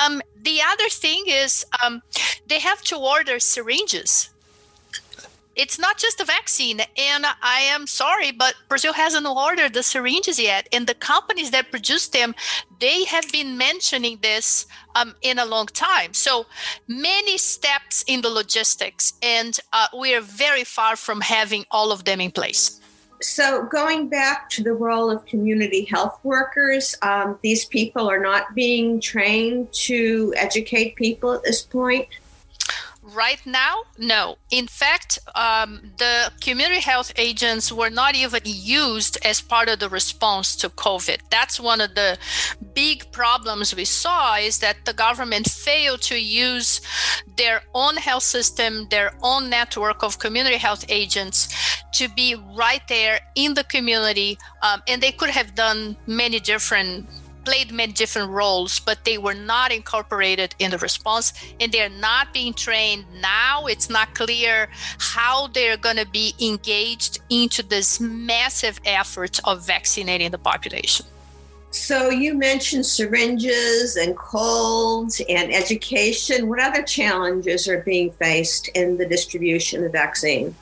Um, 0.02 0.22
the 0.42 0.62
other 0.62 0.90
thing 0.90 1.26
is 1.28 1.66
um, 1.84 2.02
they 2.48 2.60
have 2.60 2.82
to 2.84 2.96
order 2.98 3.40
syringes 3.40 4.30
it's 5.58 5.78
not 5.80 5.98
just 5.98 6.22
a 6.22 6.26
vaccine 6.26 6.80
and 6.98 7.26
i 7.42 7.60
am 7.60 7.88
sorry 7.88 8.32
but 8.32 8.54
brazil 8.70 8.94
hasn't 8.94 9.26
ordered 9.26 9.74
the 9.74 9.84
syringes 9.84 10.40
yet 10.40 10.68
and 10.72 10.88
the 10.88 10.94
companies 10.94 11.52
that 11.52 11.70
produce 11.72 12.08
them 12.10 12.34
they 12.80 13.06
have 13.06 13.30
been 13.32 13.58
mentioning 13.58 14.20
this 14.22 14.66
um, 14.96 15.16
in 15.22 15.40
a 15.40 15.46
long 15.46 15.68
time. 15.68 16.14
So 16.14 16.46
many 16.88 17.38
steps 17.38 18.04
in 18.08 18.22
the 18.22 18.30
logistics 18.30 19.14
and 19.22 19.58
uh, 19.74 19.88
we 19.98 20.16
are 20.16 20.22
very 20.22 20.64
far 20.64 20.96
from 20.96 21.22
having 21.22 21.66
all 21.72 21.92
of 21.92 22.06
them 22.06 22.22
in 22.22 22.32
place. 22.32 22.80
So 23.22 23.64
going 23.64 24.10
back 24.10 24.48
to 24.52 24.64
the 24.64 24.74
role 24.74 25.10
of 25.10 25.26
community 25.26 25.86
health 25.86 26.20
workers 26.24 26.96
um, 27.02 27.40
these 27.42 27.66
people 27.66 28.08
are 28.08 28.20
not 28.20 28.54
being 28.54 29.02
trained 29.02 29.72
to 29.74 30.34
educate 30.38 30.96
people 30.96 31.34
at 31.34 31.44
this 31.44 31.64
point 31.64 32.08
right 33.18 33.42
now? 33.46 33.76
No. 33.98 34.38
In 34.52 34.68
fact 34.68 35.20
um, 35.36 35.92
the 35.98 36.32
community 36.40 36.82
health 36.82 37.12
agents 37.18 37.72
were 37.72 37.90
not 37.90 38.16
even 38.16 38.42
used 38.46 39.18
as 39.26 39.42
part 39.42 39.68
of 39.70 39.80
the 39.80 39.90
response 39.90 40.56
to 40.58 40.70
covid. 40.70 41.20
That's 41.30 41.60
one 41.60 41.82
of 41.82 41.96
the 41.96 42.18
big 42.74 43.12
problems 43.12 43.76
we 43.76 43.86
saw 43.86 44.36
is 44.36 44.60
that 44.60 44.78
the 44.86 44.94
government 44.94 45.50
failed 45.50 46.02
to 46.04 46.18
use 46.18 46.80
their 47.38 47.62
own 47.74 47.96
health 47.98 48.24
system 48.24 48.88
their 48.90 49.12
own 49.22 49.50
network 49.50 50.04
of 50.04 50.20
community 50.20 50.58
health 50.58 50.86
agents 50.90 51.38
to 51.94 52.08
be 52.10 52.36
right 52.56 52.86
there 52.88 53.20
in 53.36 53.54
the 53.54 53.64
community 53.64 54.38
um, 54.62 54.82
and 54.88 55.02
they 55.02 55.12
could 55.12 55.30
have 55.30 55.56
done 55.56 55.98
many 56.06 56.40
different 56.40 57.08
played 57.48 57.72
many 57.72 57.94
different 57.94 58.30
roles, 58.30 58.78
but 58.78 59.06
they 59.06 59.18
were 59.18 59.34
not 59.34 59.72
incorporated 59.72 60.54
in 60.60 60.70
the 60.70 60.78
response 60.80 61.32
and 61.62 61.72
they're 61.72 61.98
not 62.10 62.34
being 62.34 62.54
trained. 62.54 63.06
Now 63.22 63.68
it's 63.68 63.90
not 63.90 64.14
clear 64.14 64.68
how 64.98 65.48
they're 65.48 65.78
going 65.78 65.96
to 65.96 66.06
be 66.06 66.36
engaged 66.42 67.20
into 67.30 67.64
this 67.64 68.02
massive 68.02 68.82
effort 68.84 69.40
of 69.46 69.66
vaccinating 69.66 70.32
the 70.32 70.38
population. 70.38 71.06
So 71.72 72.10
you 72.10 72.34
mentioned 72.34 72.86
syringes 72.86 73.96
and 73.96 74.18
colds 74.18 75.22
and 75.30 75.54
education. 75.54 76.50
What 76.50 76.60
other 76.60 76.84
challenges 76.84 77.70
are 77.70 77.80
being 77.80 78.12
faced 78.12 78.68
in 78.76 78.98
the 78.98 79.06
distribution 79.06 79.86
of 79.86 79.94
vaccine? 79.94 80.54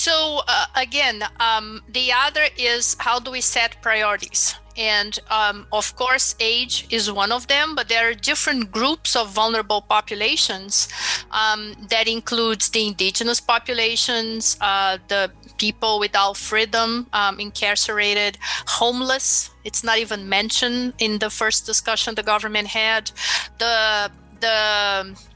So 0.00 0.40
uh, 0.48 0.64
again, 0.76 1.22
um, 1.40 1.82
the 1.86 2.10
other 2.10 2.46
is 2.56 2.96
how 3.00 3.18
do 3.20 3.30
we 3.30 3.42
set 3.42 3.82
priorities? 3.82 4.54
And 4.78 5.18
um, 5.28 5.66
of 5.72 5.94
course, 5.94 6.34
age 6.40 6.86
is 6.88 7.12
one 7.12 7.30
of 7.30 7.48
them, 7.48 7.74
but 7.74 7.90
there 7.90 8.08
are 8.08 8.14
different 8.14 8.72
groups 8.72 9.14
of 9.14 9.28
vulnerable 9.28 9.82
populations 9.82 10.88
um, 11.32 11.74
that 11.90 12.08
includes 12.08 12.70
the 12.70 12.86
indigenous 12.86 13.40
populations, 13.42 14.56
uh, 14.62 14.96
the 15.08 15.30
people 15.58 15.98
without 15.98 16.38
freedom, 16.38 17.06
um, 17.12 17.38
incarcerated, 17.38 18.38
homeless. 18.80 19.50
It's 19.64 19.84
not 19.84 19.98
even 19.98 20.30
mentioned 20.30 20.94
in 20.98 21.18
the 21.18 21.28
first 21.28 21.66
discussion 21.66 22.14
the 22.14 22.22
government 22.22 22.68
had. 22.68 23.10
The 23.58 24.10
the 24.40 25.29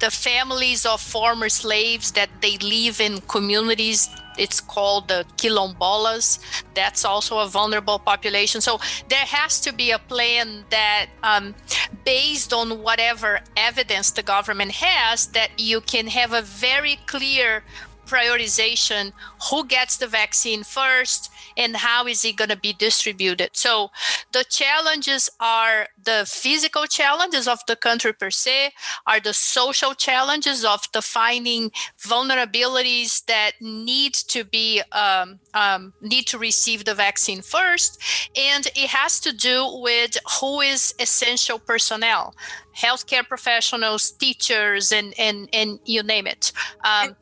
the 0.00 0.10
families 0.10 0.84
of 0.86 1.00
former 1.00 1.48
slaves 1.48 2.12
that 2.12 2.30
they 2.40 2.58
live 2.58 3.00
in 3.00 3.20
communities 3.22 4.08
it's 4.40 4.60
called 4.60 5.08
the 5.08 5.26
quilombolas. 5.36 6.38
That's 6.74 7.04
also 7.04 7.38
a 7.40 7.46
vulnerable 7.46 7.98
population. 7.98 8.62
So 8.62 8.80
there 9.08 9.26
has 9.26 9.60
to 9.60 9.72
be 9.72 9.90
a 9.90 9.98
plan 9.98 10.64
that 10.70 11.08
um, 11.22 11.54
based 12.06 12.52
on 12.52 12.82
whatever 12.82 13.40
evidence 13.56 14.12
the 14.12 14.22
government 14.22 14.72
has 14.72 15.26
that 15.28 15.50
you 15.58 15.82
can 15.82 16.06
have 16.06 16.32
a 16.32 16.40
very 16.42 16.96
clear 17.06 17.62
prioritization 18.10 19.12
who 19.48 19.64
gets 19.66 19.96
the 19.96 20.06
vaccine 20.06 20.62
first 20.64 21.30
and 21.56 21.76
how 21.76 22.06
is 22.06 22.24
it 22.24 22.36
going 22.36 22.50
to 22.50 22.56
be 22.56 22.72
distributed. 22.72 23.50
So 23.52 23.90
the 24.32 24.44
challenges 24.44 25.30
are 25.38 25.88
the 26.02 26.24
physical 26.26 26.86
challenges 26.86 27.46
of 27.46 27.60
the 27.68 27.76
country 27.76 28.12
per 28.12 28.30
se 28.30 28.72
are 29.06 29.20
the 29.20 29.34
social 29.34 29.94
challenges 29.94 30.64
of 30.64 30.80
defining 30.92 31.70
vulnerabilities 31.98 33.24
that 33.26 33.52
need 33.60 34.14
to 34.14 34.44
be 34.44 34.82
um, 34.92 35.38
um, 35.54 35.92
need 36.00 36.26
to 36.28 36.38
receive 36.38 36.84
the 36.84 36.94
vaccine 36.94 37.42
first 37.42 38.02
and 38.36 38.66
it 38.68 38.88
has 38.88 39.20
to 39.20 39.32
do 39.32 39.56
with 39.82 40.16
who 40.40 40.60
is 40.60 40.94
essential 40.98 41.58
personnel 41.58 42.34
healthcare 42.76 43.26
professionals 43.26 44.10
teachers 44.12 44.92
and 44.92 45.14
and 45.18 45.48
and 45.52 45.78
you 45.84 46.02
name 46.02 46.26
it. 46.26 46.52
Um, 46.84 47.16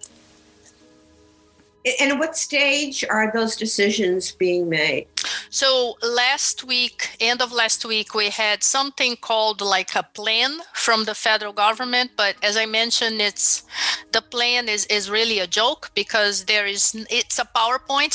and 2.00 2.18
what 2.18 2.37
stage 2.37 3.04
are 3.09 3.30
those 3.33 3.57
decisions 3.57 4.33
being 4.33 4.68
made? 4.68 5.07
So 5.50 5.97
last 6.02 6.64
week, 6.64 7.16
end 7.21 7.40
of 7.42 7.52
last 7.52 7.85
week, 7.85 8.14
we 8.14 8.30
had 8.30 8.62
something 8.62 9.16
called 9.16 9.61
like 9.61 9.95
a 9.95 10.02
plan 10.02 10.59
from 10.75 11.04
the 11.04 11.14
federal 11.14 11.52
government. 11.52 12.12
But 12.16 12.37
as 12.42 12.57
I 12.57 12.66
mentioned, 12.66 13.21
it's 13.21 13.64
the 14.12 14.23
plan 14.23 14.68
is 14.68 14.87
is 14.87 15.11
really 15.11 15.38
a 15.38 15.47
joke 15.47 15.90
because 15.95 16.45
there 16.45 16.66
is 16.66 16.95
it's 17.11 17.38
a 17.38 17.45
PowerPoint. 17.45 18.14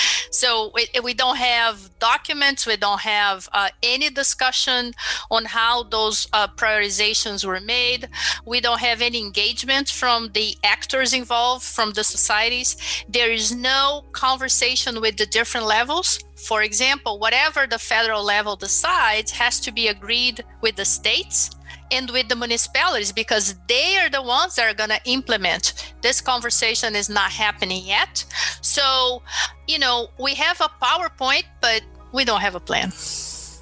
so 0.30 0.70
we, 0.74 0.88
we 1.02 1.14
don't 1.14 1.36
have 1.36 1.90
documents, 1.98 2.66
we 2.66 2.76
don't 2.76 3.00
have 3.00 3.48
uh, 3.52 3.68
any 3.82 4.10
discussion 4.10 4.92
on 5.30 5.44
how 5.44 5.84
those 5.84 6.28
uh, 6.32 6.48
prioritizations 6.48 7.44
were 7.44 7.60
made. 7.60 8.08
We 8.44 8.60
don't 8.60 8.80
have 8.80 9.00
any 9.02 9.20
engagement 9.20 9.88
from 9.88 10.30
the 10.32 10.56
actors 10.62 11.12
involved, 11.12 11.64
from 11.64 11.92
the 11.92 12.04
societies. 12.04 12.73
There 13.08 13.32
is 13.32 13.54
no 13.54 14.04
conversation 14.12 15.00
with 15.00 15.16
the 15.16 15.26
different 15.26 15.66
levels 15.66 16.24
for 16.44 16.62
example, 16.62 17.18
whatever 17.18 17.66
the 17.66 17.78
federal 17.78 18.22
level 18.22 18.54
decides 18.54 19.30
has 19.32 19.60
to 19.60 19.72
be 19.72 19.88
agreed 19.88 20.44
with 20.60 20.76
the 20.76 20.84
states 20.84 21.50
and 21.90 22.10
with 22.10 22.28
the 22.28 22.36
municipalities 22.36 23.12
because 23.12 23.54
they 23.66 23.96
are 23.98 24.10
the 24.10 24.20
ones 24.20 24.56
that 24.56 24.70
are 24.70 24.74
going 24.74 24.90
to 24.90 25.00
implement. 25.06 25.94
This 26.02 26.20
conversation 26.20 26.94
is 26.94 27.08
not 27.08 27.30
happening 27.32 27.86
yet. 27.86 28.24
So, 28.60 29.22
you 29.66 29.78
know, 29.78 30.08
we 30.18 30.34
have 30.34 30.60
a 30.60 30.68
PowerPoint, 30.84 31.44
but 31.62 31.82
we 32.12 32.24
don't 32.26 32.42
have 32.42 32.54
a 32.54 32.60
plan. 32.60 32.92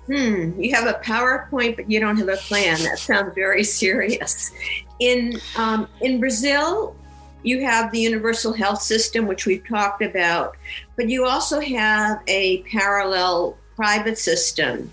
Hmm, 0.07 0.61
you 0.61 0.75
have 0.75 0.89
a 0.89 0.99
PowerPoint, 1.05 1.77
but 1.77 1.89
you 1.89 2.01
don't 2.01 2.17
have 2.17 2.29
a 2.29 2.37
plan. 2.37 2.83
That 2.83 2.99
sounds 2.99 3.33
very 3.37 3.63
serious. 3.63 4.51
In 4.99 5.41
um, 5.57 5.89
in 6.01 6.19
Brazil, 6.19 6.97
you 7.43 7.65
have 7.65 7.91
the 7.93 8.01
universal 8.01 8.53
health 8.53 8.83
system, 8.83 9.27
which 9.27 9.47
we've 9.47 9.67
talked 9.67 10.03
about, 10.03 10.57
but 10.97 11.09
you 11.09 11.25
also 11.25 11.61
have 11.61 12.21
a 12.27 12.63
parallel 12.63 13.57
private 13.77 14.19
system. 14.19 14.91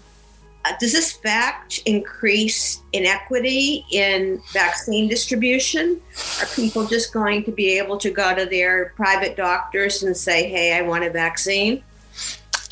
Uh, 0.66 0.74
does 0.80 0.92
this 0.92 1.14
fact 1.14 1.80
increase 1.86 2.82
inequity 2.92 3.86
in 3.92 4.42
vaccine 4.52 5.08
distribution? 5.08 6.02
Are 6.42 6.48
people 6.48 6.86
just 6.86 7.14
going 7.14 7.46
to 7.46 7.52
be 7.52 7.78
able 7.78 7.98
to 7.98 8.12
go 8.12 8.36
to 8.36 8.46
their 8.46 8.94
private 8.96 9.38
doctors 9.38 10.04
and 10.04 10.16
say, 10.16 10.50
hey, 10.50 10.78
I 10.78 10.82
want 10.82 11.06
a 11.06 11.10
vaccine? 11.10 11.84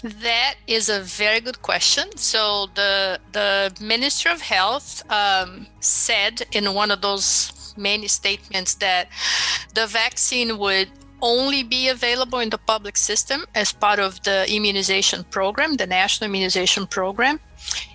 That 0.03 0.55
is 0.67 0.89
a 0.89 0.99
very 0.99 1.39
good 1.39 1.61
question. 1.61 2.15
So 2.17 2.67
the 2.75 3.19
the 3.31 3.75
Minister 3.81 4.29
of 4.29 4.41
Health 4.41 5.09
um, 5.09 5.67
said 5.79 6.45
in 6.51 6.73
one 6.73 6.91
of 6.91 7.01
those 7.01 7.73
many 7.77 8.07
statements 8.07 8.75
that 8.75 9.07
the 9.77 9.85
vaccine 9.85 10.57
would 10.57 10.89
only 11.21 11.61
be 11.61 11.89
available 11.89 12.39
in 12.39 12.49
the 12.49 12.57
public 12.57 12.97
system 12.97 13.45
as 13.53 13.71
part 13.71 13.99
of 13.99 14.11
the 14.23 14.37
immunization 14.55 15.23
program, 15.25 15.75
the 15.75 15.85
national 15.85 16.29
immunization 16.29 16.87
program. 16.87 17.39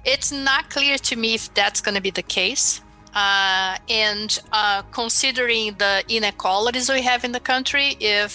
It's 0.05 0.31
not 0.31 0.71
clear 0.71 0.97
to 0.99 1.17
me 1.17 1.35
if 1.35 1.53
that's 1.55 1.81
going 1.81 1.97
to 1.97 2.01
be 2.01 2.11
the 2.11 2.29
case. 2.41 2.81
Uh, 3.15 3.77
and 3.89 4.39
uh, 4.53 4.83
considering 4.93 5.75
the 5.85 6.05
inequalities 6.09 6.89
we 6.89 7.03
have 7.03 7.25
in 7.25 7.33
the 7.33 7.45
country, 7.53 7.97
if 8.01 8.33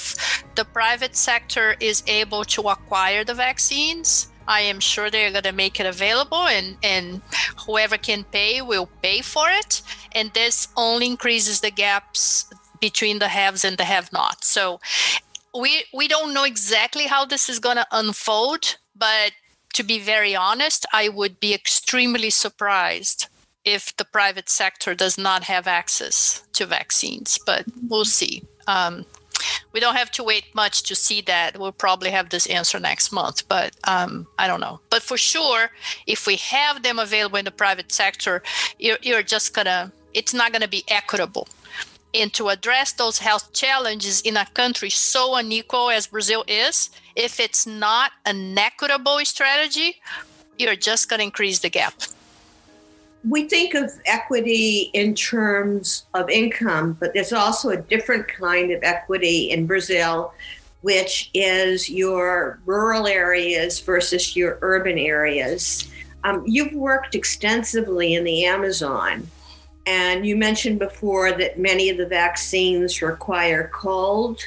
the 0.56 0.66
private 0.66 1.16
sector 1.16 1.76
is 1.80 2.04
able 2.08 2.44
to 2.44 2.62
acquire 2.76 3.24
the 3.24 3.34
vaccines, 3.34 4.28
I 4.48 4.62
am 4.62 4.80
sure 4.80 5.10
they're 5.10 5.32
going 5.32 5.44
to 5.44 5.52
make 5.52 5.80
it 5.80 5.86
available, 5.86 6.44
and, 6.48 6.78
and 6.84 7.22
whoever 7.66 7.98
can 7.98 8.24
pay 8.24 8.62
will 8.62 8.88
pay 9.02 9.22
for 9.22 9.48
it. 9.50 9.82
And 10.14 10.32
this 10.34 10.68
only 10.78 11.06
increases 11.06 11.60
the 11.60 11.72
gaps 11.72 12.46
between 12.80 13.20
the 13.20 13.28
haves 13.28 13.64
and 13.66 13.78
the 13.78 13.86
have 13.86 14.12
nots. 14.12 14.48
So 14.48 14.80
we, 15.58 15.86
we 15.94 16.08
don't 16.08 16.34
know 16.34 16.44
exactly 16.44 17.06
how 17.08 17.26
this 17.26 17.50
is 17.50 17.60
going 17.60 17.78
to 17.78 17.88
unfold, 17.92 18.78
but 18.96 19.32
to 19.74 19.84
be 19.84 20.00
very 20.00 20.36
honest, 20.36 20.86
I 20.94 21.10
would 21.10 21.40
be 21.40 21.54
extremely 21.54 22.30
surprised 22.30 23.28
if 23.64 23.96
the 23.98 24.06
private 24.06 24.50
sector 24.50 24.96
does 24.96 25.18
not 25.18 25.44
have 25.44 25.68
access 25.68 26.44
to 26.54 26.66
vaccines, 26.66 27.38
but 27.46 27.66
we'll 27.90 28.06
see. 28.06 28.44
Um, 28.68 29.06
we 29.74 29.80
don't 29.80 29.96
have 29.96 30.10
to 30.12 30.24
wait 30.24 30.46
much 30.56 30.84
to 30.84 30.96
see 30.96 31.22
that. 31.22 31.60
We'll 31.60 31.72
probably 31.72 32.10
have 32.10 32.30
this 32.30 32.48
answer 32.48 32.80
next 32.80 33.12
month, 33.12 33.48
but 33.48 33.76
um, 33.84 34.26
I 34.40 34.48
don't 34.48 34.62
know. 34.62 34.80
But 34.90 35.04
for 35.04 35.18
sure, 35.18 35.70
if 36.08 36.26
we 36.26 36.38
have 36.38 36.82
them 36.82 36.98
available 36.98 37.38
in 37.38 37.46
the 37.46 37.52
private 37.52 37.92
sector, 37.92 38.42
you're, 38.80 38.98
you're 39.02 39.24
just 39.24 39.54
gonna, 39.54 39.92
it's 40.14 40.34
not 40.34 40.54
gonna 40.54 40.68
be 40.68 40.84
equitable. 40.88 41.48
And 42.14 42.34
to 42.34 42.50
address 42.50 42.94
those 42.94 43.20
health 43.20 43.54
challenges 43.54 44.22
in 44.22 44.38
a 44.38 44.46
country 44.46 44.90
so 44.90 45.36
unequal 45.36 45.90
as 45.90 46.08
Brazil 46.08 46.44
is, 46.48 46.90
if 47.16 47.40
it's 47.40 47.68
not 47.68 48.12
an 48.26 48.58
equitable 48.58 49.20
strategy, 49.26 50.02
you're 50.58 50.76
just 50.76 51.10
gonna 51.10 51.24
increase 51.24 51.60
the 51.60 51.70
gap 51.70 51.94
we 53.28 53.48
think 53.48 53.74
of 53.74 53.92
equity 54.06 54.90
in 54.94 55.14
terms 55.16 56.06
of 56.14 56.30
income, 56.30 56.96
but 57.00 57.14
there's 57.14 57.34
also 57.34 57.70
a 57.70 57.78
different 57.78 58.28
kind 58.28 58.72
of 58.72 58.84
equity 58.84 59.52
in 59.52 59.66
Brazil, 59.66 60.34
which 60.82 61.30
is 61.34 61.90
your 61.90 62.60
rural 62.66 63.08
areas 63.08 63.80
versus 63.80 64.36
your 64.36 64.60
urban 64.62 64.98
areas. 64.98 65.90
Um, 66.24 66.44
you've 66.46 66.74
worked 66.74 67.16
extensively 67.16 68.14
in 68.14 68.24
the 68.24 68.46
Amazon, 68.46 69.28
and 69.88 70.28
you 70.28 70.36
mentioned 70.36 70.80
before 70.80 71.32
that 71.32 71.58
many 71.58 71.90
of 71.90 71.98
the 71.98 72.06
vaccines 72.06 73.02
require 73.02 73.72
cold. 73.74 74.42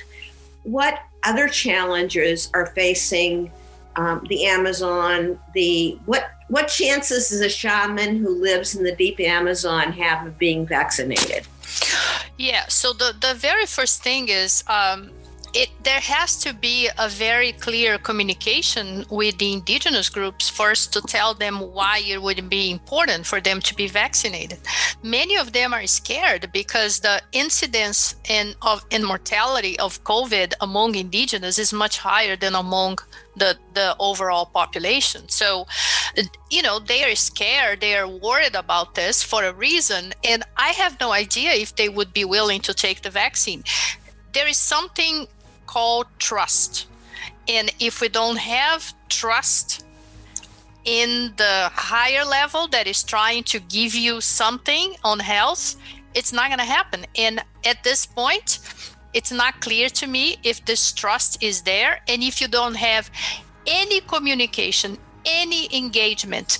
What 0.65 1.01
other 1.25 1.49
challenges 1.49 2.51
are 2.53 2.67
facing 2.67 3.51
um, 3.97 4.27
the 4.29 4.45
Amazon? 4.45 5.41
The 5.55 5.99
what 6.05 6.31
what 6.49 6.69
chances 6.69 7.31
does 7.31 7.41
a 7.41 7.49
shaman 7.49 8.17
who 8.17 8.29
lives 8.29 8.77
in 8.77 8.85
the 8.85 8.95
deep 8.95 9.19
Amazon 9.19 9.93
have 9.93 10.27
of 10.27 10.39
being 10.39 10.67
vaccinated? 10.67 11.47
Yeah, 12.37 12.67
so 12.69 12.93
the, 12.93 13.15
the 13.19 13.35
very 13.35 13.67
first 13.67 14.03
thing 14.03 14.29
is 14.29 14.63
um, 14.67 15.11
it 15.55 15.71
there 15.83 16.01
has 16.01 16.37
to 16.37 16.55
be 16.55 16.89
a 16.99 17.09
very 17.09 17.53
clear 17.53 17.99
communication 17.99 19.05
with 19.11 19.39
the 19.39 19.53
indigenous 19.53 20.09
groups 20.09 20.49
first 20.49 20.93
to 20.93 21.01
tell 21.03 21.35
them 21.35 21.57
why 21.73 22.03
it 22.07 22.23
would 22.23 22.49
be 22.49 22.71
important 22.71 23.27
for 23.27 23.41
them 23.41 23.61
to 23.61 23.75
be 23.75 23.89
vaccinated. 23.89 24.59
Many 25.03 25.37
of 25.37 25.53
them 25.53 25.73
are 25.73 25.87
scared 25.87 26.51
because 26.53 27.01
the 27.01 27.23
incidence 27.33 28.15
in 28.29 28.55
of 28.63 28.85
mortality 29.01 29.79
of 29.79 30.03
COVID 30.05 30.53
among 30.61 30.95
indigenous 30.95 31.59
is 31.59 31.73
much 31.73 31.99
higher 31.99 32.37
than 32.37 32.55
among 32.55 32.99
the 33.37 33.57
the 33.75 33.97
overall 33.99 34.47
population. 34.47 35.29
So, 35.29 35.67
you 36.51 36.63
know, 36.63 36.79
they 36.79 37.05
are 37.11 37.17
scared, 37.17 37.81
they 37.81 37.97
are 37.97 38.09
worried 38.09 38.55
about 38.55 38.95
this 38.95 39.23
for 39.23 39.45
a 39.45 39.53
reason, 39.53 40.13
and 40.23 40.45
I 40.57 40.71
have 40.71 41.01
no 41.01 41.13
idea 41.13 41.53
if 41.53 41.75
they 41.77 41.89
would 41.89 42.13
be 42.13 42.25
willing 42.25 42.61
to 42.63 42.75
take 42.75 43.03
the 43.03 43.11
vaccine. 43.11 43.65
There 44.33 44.47
is 44.47 44.59
something 44.59 45.27
called 45.71 46.07
trust. 46.19 46.87
And 47.47 47.67
if 47.79 48.01
we 48.01 48.09
don't 48.09 48.39
have 48.39 48.93
trust 49.09 49.85
in 50.85 51.33
the 51.37 51.71
higher 51.73 52.25
level 52.25 52.67
that 52.69 52.87
is 52.87 53.05
trying 53.05 53.45
to 53.45 53.59
give 53.61 53.95
you 53.95 54.21
something 54.21 54.97
on 55.05 55.19
health, 55.21 55.77
it's 56.15 56.33
not 56.33 56.49
going 56.49 56.59
to 56.59 56.75
happen. 56.79 57.01
And 57.17 57.45
at 57.65 57.85
this 57.85 58.05
point, 58.05 58.59
it's 59.15 59.31
not 59.31 59.61
clear 59.61 59.89
to 60.01 60.07
me 60.07 60.39
if 60.43 60.65
this 60.65 60.93
trust 60.93 61.43
is 61.43 61.63
there. 61.63 62.01
And 62.09 62.23
if 62.23 62.41
you 62.41 62.49
don't 62.49 62.77
have 62.77 63.11
any 63.67 64.01
communication, 64.01 64.99
any 65.25 65.63
engagement, 65.77 66.59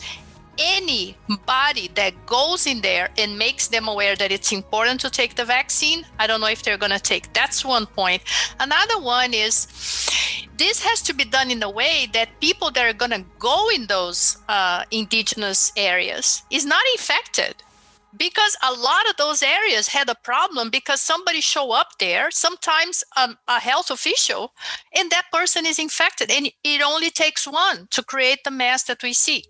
anybody 0.61 1.89
that 1.95 2.27
goes 2.27 2.67
in 2.67 2.83
there 2.83 3.09
and 3.17 3.39
makes 3.39 3.69
them 3.69 3.89
aware 3.89 4.15
that 4.17 4.31
it's 4.31 4.53
important 4.53 5.01
to 5.01 5.11
take 5.11 5.35
the 5.35 5.45
vaccine, 5.45 6.05
I 6.19 6.27
don't 6.27 6.41
know 6.41 6.49
if 6.49 6.63
they're 6.63 6.77
going 6.77 6.93
to 6.93 7.01
take. 7.01 7.33
That's 7.33 7.65
one 7.65 7.87
point. 7.87 8.23
Another 8.61 9.01
one 9.01 9.33
is 9.35 9.67
this 10.57 10.85
has 10.85 11.01
to 11.03 11.15
be 11.15 11.25
done 11.25 11.51
in 11.51 11.63
a 11.63 11.71
way 11.71 12.09
that 12.13 12.29
people 12.41 12.71
that 12.73 12.85
are 12.85 12.93
going 12.93 13.13
to 13.13 13.25
go 13.39 13.71
in 13.75 13.87
those 13.87 14.37
uh, 14.49 14.85
indigenous 14.91 15.73
areas 15.77 16.43
is 16.51 16.67
not 16.67 16.83
infected 16.93 17.57
because 18.17 18.57
a 18.63 18.73
lot 18.73 19.09
of 19.09 19.17
those 19.17 19.43
areas 19.43 19.89
had 19.89 20.09
a 20.09 20.15
problem 20.15 20.71
because 20.71 21.01
somebody 21.01 21.41
show 21.41 21.73
up 21.73 21.99
there 21.99 22.31
sometimes 22.31 23.05
um, 23.17 23.37
a 23.49 23.61
health 23.61 23.91
official 23.91 24.53
and 24.97 25.11
that 25.11 25.27
person 25.33 25.67
is 25.67 25.79
infected 25.79 26.31
and 26.31 26.51
it 26.65 26.83
only 26.83 27.11
takes 27.11 27.47
one 27.47 27.87
to 27.91 28.03
create 28.03 28.41
the 28.45 28.51
mess 28.51 28.85
that 28.85 29.03
we 29.03 29.13
see. 29.13 29.45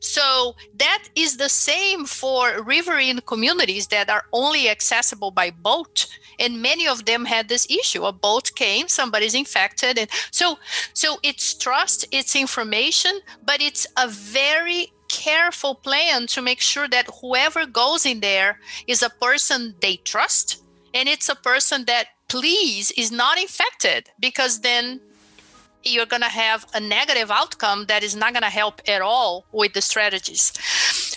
So 0.00 0.54
that 0.76 1.04
is 1.14 1.36
the 1.36 1.48
same 1.48 2.04
for 2.04 2.62
riverine 2.62 3.20
communities 3.20 3.88
that 3.88 4.10
are 4.10 4.24
only 4.32 4.68
accessible 4.68 5.30
by 5.30 5.50
boat 5.50 6.06
and 6.38 6.60
many 6.60 6.86
of 6.86 7.04
them 7.04 7.24
had 7.24 7.48
this 7.48 7.66
issue. 7.70 8.04
A 8.04 8.12
boat 8.12 8.52
came 8.54 8.88
somebody's 8.88 9.34
infected 9.34 9.98
and 9.98 10.10
so 10.30 10.58
so 10.92 11.18
it's 11.22 11.54
trust 11.54 12.04
it's 12.10 12.34
information 12.36 13.20
but 13.44 13.60
it's 13.60 13.86
a 13.96 14.08
very 14.08 14.93
careful 15.14 15.74
plan 15.76 16.26
to 16.26 16.42
make 16.42 16.60
sure 16.60 16.88
that 16.88 17.08
whoever 17.20 17.66
goes 17.66 18.04
in 18.04 18.20
there 18.20 18.58
is 18.86 19.02
a 19.02 19.10
person 19.10 19.74
they 19.80 19.96
trust 19.96 20.62
and 20.92 21.08
it's 21.08 21.28
a 21.28 21.36
person 21.36 21.84
that 21.86 22.06
please 22.28 22.90
is 22.92 23.12
not 23.12 23.38
infected 23.38 24.10
because 24.18 24.60
then 24.60 25.00
you're 25.84 26.06
going 26.06 26.22
to 26.22 26.28
have 26.28 26.66
a 26.74 26.80
negative 26.80 27.30
outcome 27.30 27.84
that 27.86 28.02
is 28.02 28.16
not 28.16 28.32
going 28.32 28.42
to 28.42 28.48
help 28.48 28.80
at 28.88 29.02
all 29.02 29.44
with 29.52 29.72
the 29.74 29.82
strategies. 29.82 30.52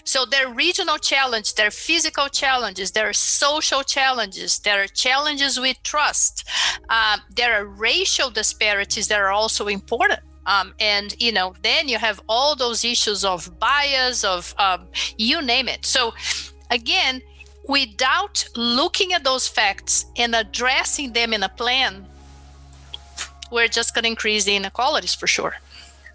So 0.04 0.26
there 0.26 0.48
are 0.48 0.54
regional 0.54 0.98
challenges, 0.98 1.54
there 1.54 1.68
are 1.68 1.72
physical 1.72 2.28
challenges, 2.28 2.92
there 2.92 3.10
are 3.10 3.14
social 3.14 3.82
challenges, 3.84 4.60
there 4.60 4.82
are 4.84 4.88
challenges 4.88 5.60
with 5.60 5.78
trust. 5.84 6.48
Uh, 6.90 7.18
there 7.36 7.54
are 7.60 7.66
racial 7.66 8.30
disparities 8.30 9.08
that 9.08 9.20
are 9.20 9.32
also 9.32 9.68
important. 9.68 10.20
Um, 10.48 10.74
and 10.80 11.14
you 11.20 11.32
know, 11.32 11.54
then 11.62 11.88
you 11.90 11.98
have 12.00 12.22
all 12.28 12.56
those 12.56 12.84
issues 12.84 13.24
of 13.24 13.60
bias, 13.60 14.24
of 14.24 14.56
um, 14.58 14.88
you 15.18 15.42
name 15.42 15.68
it. 15.68 15.86
So 15.86 16.14
again, 16.72 17.22
without 17.68 18.48
looking 18.56 19.14
at 19.14 19.24
those 19.24 19.48
facts 19.48 20.06
and 20.16 20.34
addressing 20.34 21.12
them 21.12 21.34
in 21.34 21.44
a 21.44 21.50
plan, 21.50 22.08
we're 23.52 23.68
just 23.68 23.94
going 23.94 24.04
to 24.04 24.10
increase 24.10 24.46
the 24.46 24.56
inequalities 24.56 25.14
for 25.14 25.28
sure. 25.28 25.56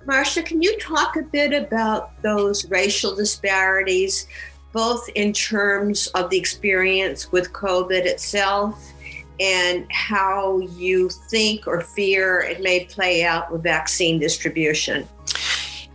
Marcia, 0.07 0.43
can 0.43 0.61
you 0.61 0.77
talk 0.79 1.17
a 1.17 1.23
bit 1.23 1.53
about 1.53 2.21
those 2.23 2.69
racial 2.71 3.15
disparities, 3.15 4.27
both 4.73 5.09
in 5.15 5.33
terms 5.33 6.09
of 6.09 6.31
the 6.31 6.39
experience 6.39 7.31
with 7.31 7.53
COVID 7.53 8.05
itself 8.05 8.92
and 9.43 9.91
how 9.91 10.61
you 10.61 11.09
think 11.29 11.67
or 11.67 11.81
fear 11.81 12.41
it 12.41 12.63
may 12.63 12.85
play 12.85 13.25
out 13.25 13.51
with 13.51 13.63
vaccine 13.63 14.21
distribution? 14.21 15.09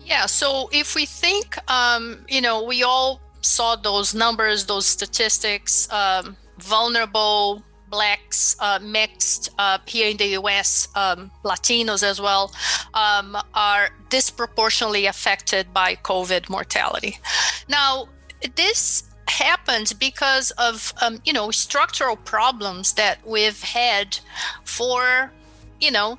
Yeah, 0.06 0.26
so 0.26 0.70
if 0.74 0.96
we 0.96 1.06
think, 1.06 1.58
um, 1.72 2.26
you 2.28 2.42
know, 2.42 2.64
we 2.64 2.84
all 2.84 3.22
saw 3.42 3.78
those 3.78 4.14
numbers, 4.14 4.66
those 4.66 4.86
statistics, 4.86 5.92
um, 5.92 6.36
vulnerable 6.58 7.64
blacks, 7.90 8.58
uh, 8.60 8.80
mixed 8.82 9.50
uh, 9.58 9.78
here 9.86 10.10
in 10.10 10.18
the 10.18 10.28
US, 10.40 10.90
um, 10.96 11.32
Latinos 11.46 12.04
as 12.04 12.20
well, 12.20 12.54
um, 12.94 13.38
are 13.54 13.90
disproportionately 14.10 15.06
affected 15.06 15.74
by 15.74 15.96
COVID 15.96 16.50
mortality. 16.50 17.18
Now, 17.70 18.10
this 18.56 19.04
happens 19.30 19.94
because 19.94 20.52
of 20.52 20.94
um, 21.02 21.20
you 21.26 21.34
know 21.34 21.52
structural 21.52 22.16
problems 22.16 22.94
that 22.94 23.20
we've 23.26 23.62
had 23.62 24.20
for 24.64 25.32
you 25.80 25.92
know 25.92 26.18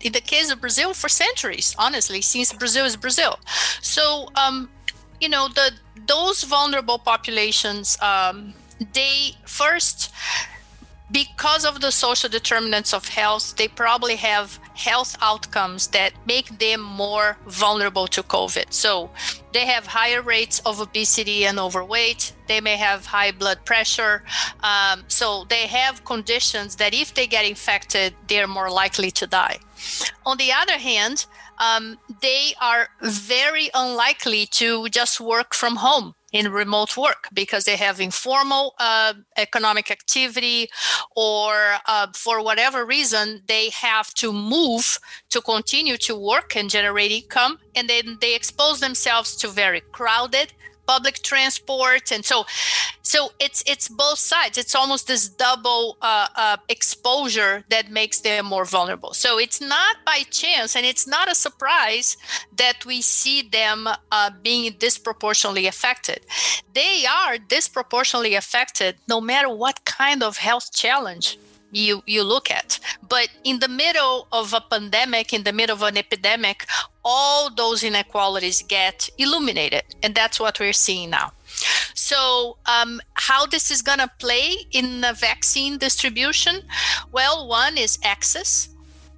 in 0.00 0.12
the 0.12 0.20
case 0.20 0.50
of 0.50 0.60
Brazil 0.60 0.94
for 0.94 1.08
centuries, 1.08 1.74
honestly, 1.78 2.20
since 2.20 2.52
Brazil 2.52 2.84
is 2.84 2.96
Brazil. 2.96 3.38
So, 3.80 4.28
um, 4.36 4.70
you 5.20 5.28
know, 5.28 5.48
the 5.48 5.72
those 6.06 6.42
vulnerable 6.44 6.98
populations, 6.98 7.98
um, 8.00 8.54
they 8.92 9.32
first 9.46 10.12
because 11.14 11.64
of 11.64 11.80
the 11.80 11.92
social 11.92 12.28
determinants 12.28 12.92
of 12.92 13.06
health, 13.06 13.54
they 13.56 13.68
probably 13.68 14.16
have 14.16 14.58
health 14.74 15.16
outcomes 15.22 15.86
that 15.88 16.12
make 16.26 16.58
them 16.58 16.80
more 16.80 17.36
vulnerable 17.46 18.08
to 18.08 18.20
COVID. 18.24 18.72
So 18.72 19.10
they 19.52 19.64
have 19.64 19.86
higher 19.86 20.22
rates 20.22 20.58
of 20.66 20.80
obesity 20.80 21.46
and 21.46 21.60
overweight. 21.60 22.32
They 22.48 22.60
may 22.60 22.76
have 22.76 23.06
high 23.06 23.30
blood 23.30 23.64
pressure. 23.64 24.24
Um, 24.64 25.04
so 25.06 25.44
they 25.48 25.68
have 25.68 26.04
conditions 26.04 26.74
that 26.76 26.92
if 26.92 27.14
they 27.14 27.28
get 27.28 27.44
infected, 27.44 28.12
they're 28.26 28.48
more 28.48 28.68
likely 28.68 29.12
to 29.12 29.26
die. 29.28 29.58
On 30.26 30.36
the 30.36 30.50
other 30.52 30.78
hand, 30.78 31.26
um, 31.58 31.96
they 32.22 32.54
are 32.60 32.88
very 33.00 33.70
unlikely 33.72 34.46
to 34.46 34.88
just 34.88 35.20
work 35.20 35.54
from 35.54 35.76
home 35.76 36.16
in 36.34 36.50
remote 36.50 36.96
work 36.96 37.28
because 37.32 37.64
they 37.64 37.76
have 37.76 38.00
informal 38.00 38.74
uh, 38.80 39.14
economic 39.36 39.88
activity 39.90 40.68
or 41.14 41.54
uh, 41.86 42.08
for 42.12 42.42
whatever 42.42 42.84
reason 42.84 43.40
they 43.46 43.70
have 43.70 44.12
to 44.14 44.32
move 44.32 44.98
to 45.30 45.40
continue 45.40 45.96
to 45.96 46.14
work 46.16 46.56
and 46.56 46.68
generate 46.68 47.12
income 47.12 47.56
and 47.76 47.88
then 47.88 48.18
they 48.20 48.34
expose 48.34 48.80
themselves 48.80 49.36
to 49.36 49.48
very 49.48 49.80
crowded 49.92 50.52
public 50.86 51.22
transport. 51.22 52.12
And 52.12 52.24
so 52.24 52.44
so 53.02 53.30
it's 53.38 53.62
it's 53.66 53.88
both 53.88 54.18
sides. 54.18 54.56
It's 54.56 54.74
almost 54.74 55.06
this 55.06 55.28
double 55.28 55.98
uh, 56.00 56.28
uh, 56.36 56.56
exposure 56.68 57.64
that 57.68 57.90
makes 57.90 58.20
them 58.20 58.46
more 58.46 58.64
vulnerable. 58.64 59.12
So 59.12 59.38
it's 59.38 59.60
not 59.60 59.96
by 60.04 60.22
chance 60.30 60.74
and 60.74 60.86
it's 60.86 61.06
not 61.06 61.30
a 61.30 61.34
surprise 61.34 62.16
that 62.56 62.84
we 62.86 63.02
see 63.02 63.42
them 63.42 63.88
uh, 64.10 64.30
being 64.42 64.74
disproportionately 64.78 65.66
affected. 65.66 66.20
They 66.72 67.04
are 67.06 67.38
disproportionately 67.38 68.34
affected 68.34 68.96
no 69.08 69.20
matter 69.20 69.54
what 69.54 69.84
kind 69.84 70.22
of 70.22 70.38
health 70.38 70.72
challenge 70.72 71.38
you 71.74 72.02
you 72.06 72.22
look 72.22 72.50
at. 72.50 72.78
But 73.06 73.28
in 73.44 73.58
the 73.58 73.68
middle 73.68 74.28
of 74.32 74.52
a 74.52 74.60
pandemic 74.60 75.32
in 75.32 75.42
the 75.44 75.52
middle 75.52 75.76
of 75.76 75.82
an 75.82 75.96
epidemic 75.96 76.66
all 77.04 77.50
those 77.54 77.84
inequalities 77.84 78.62
get 78.62 79.10
illuminated 79.18 79.84
and 80.02 80.14
that's 80.14 80.40
what 80.40 80.58
we're 80.58 80.72
seeing 80.72 81.10
now. 81.10 81.32
So 81.94 82.56
um, 82.66 83.00
how 83.14 83.46
this 83.46 83.70
is 83.70 83.82
going 83.82 83.98
to 83.98 84.10
play 84.18 84.56
in 84.72 85.00
the 85.00 85.12
vaccine 85.12 85.78
distribution? 85.78 86.62
Well 87.12 87.48
one 87.48 87.76
is 87.76 87.98
access. 88.02 88.68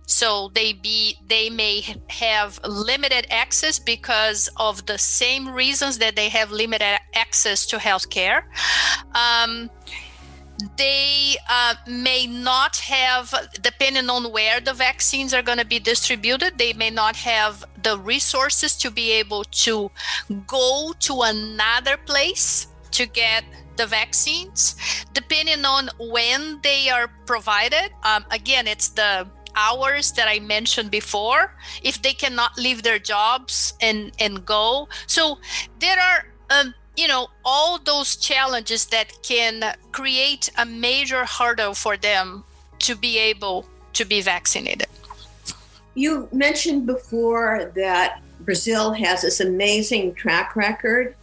So 0.07 0.51
they 0.55 0.73
be 0.73 1.19
they 1.27 1.51
may 1.51 1.85
have 2.09 2.61
limited 2.65 3.27
access 3.29 3.81
because 3.81 4.49
of 4.57 4.87
the 4.87 4.99
same 4.99 5.49
reasons 5.49 5.99
that 5.99 6.15
they 6.15 6.29
have 6.29 6.53
limited 6.53 7.01
access 7.15 7.67
to 7.67 7.77
healthcare. 7.79 8.43
Um, 9.15 9.69
they 10.77 11.37
uh, 11.51 11.75
may 11.87 12.27
not 12.27 12.77
have, 12.79 13.33
depending 13.61 14.09
on 14.09 14.33
where 14.33 14.61
the 14.61 14.73
vaccines 14.73 15.35
are 15.35 15.43
going 15.43 15.59
to 15.59 15.67
be 15.67 15.79
distributed, 15.79 16.59
they 16.59 16.73
may 16.73 16.91
not 16.91 17.17
have 17.17 17.65
the 17.83 17.99
resources 17.99 18.77
to 18.79 18.91
be 18.91 19.13
able 19.13 19.45
to 19.45 19.91
go 20.47 20.95
to 21.01 21.23
another 21.23 21.97
place 21.97 22.69
to 22.93 23.07
get 23.07 23.45
the 23.77 23.87
vaccines. 23.87 24.77
Depending 25.13 25.65
on 25.65 25.91
when 25.99 26.61
they 26.63 26.89
are 26.89 27.09
provided, 27.27 27.91
um, 28.05 28.25
again, 28.31 28.67
it's 28.67 28.89
the 28.89 29.29
hours 29.55 30.13
that 30.13 30.29
I 30.29 30.39
mentioned 30.39 30.91
before. 30.91 31.55
If 31.83 32.03
they 32.03 32.13
cannot 32.13 32.57
leave 32.59 32.83
their 32.83 32.99
jobs 32.99 33.75
and 33.81 34.13
and 34.19 34.45
go, 34.45 34.89
so 35.07 35.39
there 35.81 35.99
are. 35.99 36.27
Um, 36.49 36.75
you 36.97 37.09
know 37.09 37.29
all 37.45 37.79
those 37.79 38.17
challenges 38.17 38.87
that 38.87 39.13
can 39.23 39.75
create 39.93 40.51
a 40.59 40.67
major 40.67 41.25
hurdle 41.25 41.75
for 41.75 41.97
them 41.97 42.45
to 42.81 42.95
be 42.95 43.19
able 43.19 43.67
to 43.93 44.05
be 44.05 44.21
vaccinated. 44.21 44.89
You 45.95 46.29
mentioned 46.33 46.87
before 46.87 47.73
that 47.75 48.21
brazil 48.41 48.93
has 48.93 49.23
this 49.23 49.41
amazing 49.41 50.15
track 50.15 50.57
record 50.57 51.15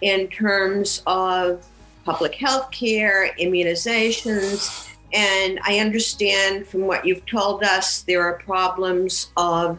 in 0.00 0.28
terms 0.28 1.02
of 1.06 1.64
public 2.04 2.34
health 2.34 2.70
care 2.70 3.30
immunizations 3.38 4.90
and 5.12 5.60
i 5.62 5.78
understand 5.78 6.66
from 6.66 6.82
what 6.82 7.04
you've 7.04 7.24
told 7.26 7.62
us 7.62 8.02
there 8.02 8.22
are 8.22 8.34
problems 8.40 9.30
of 9.36 9.78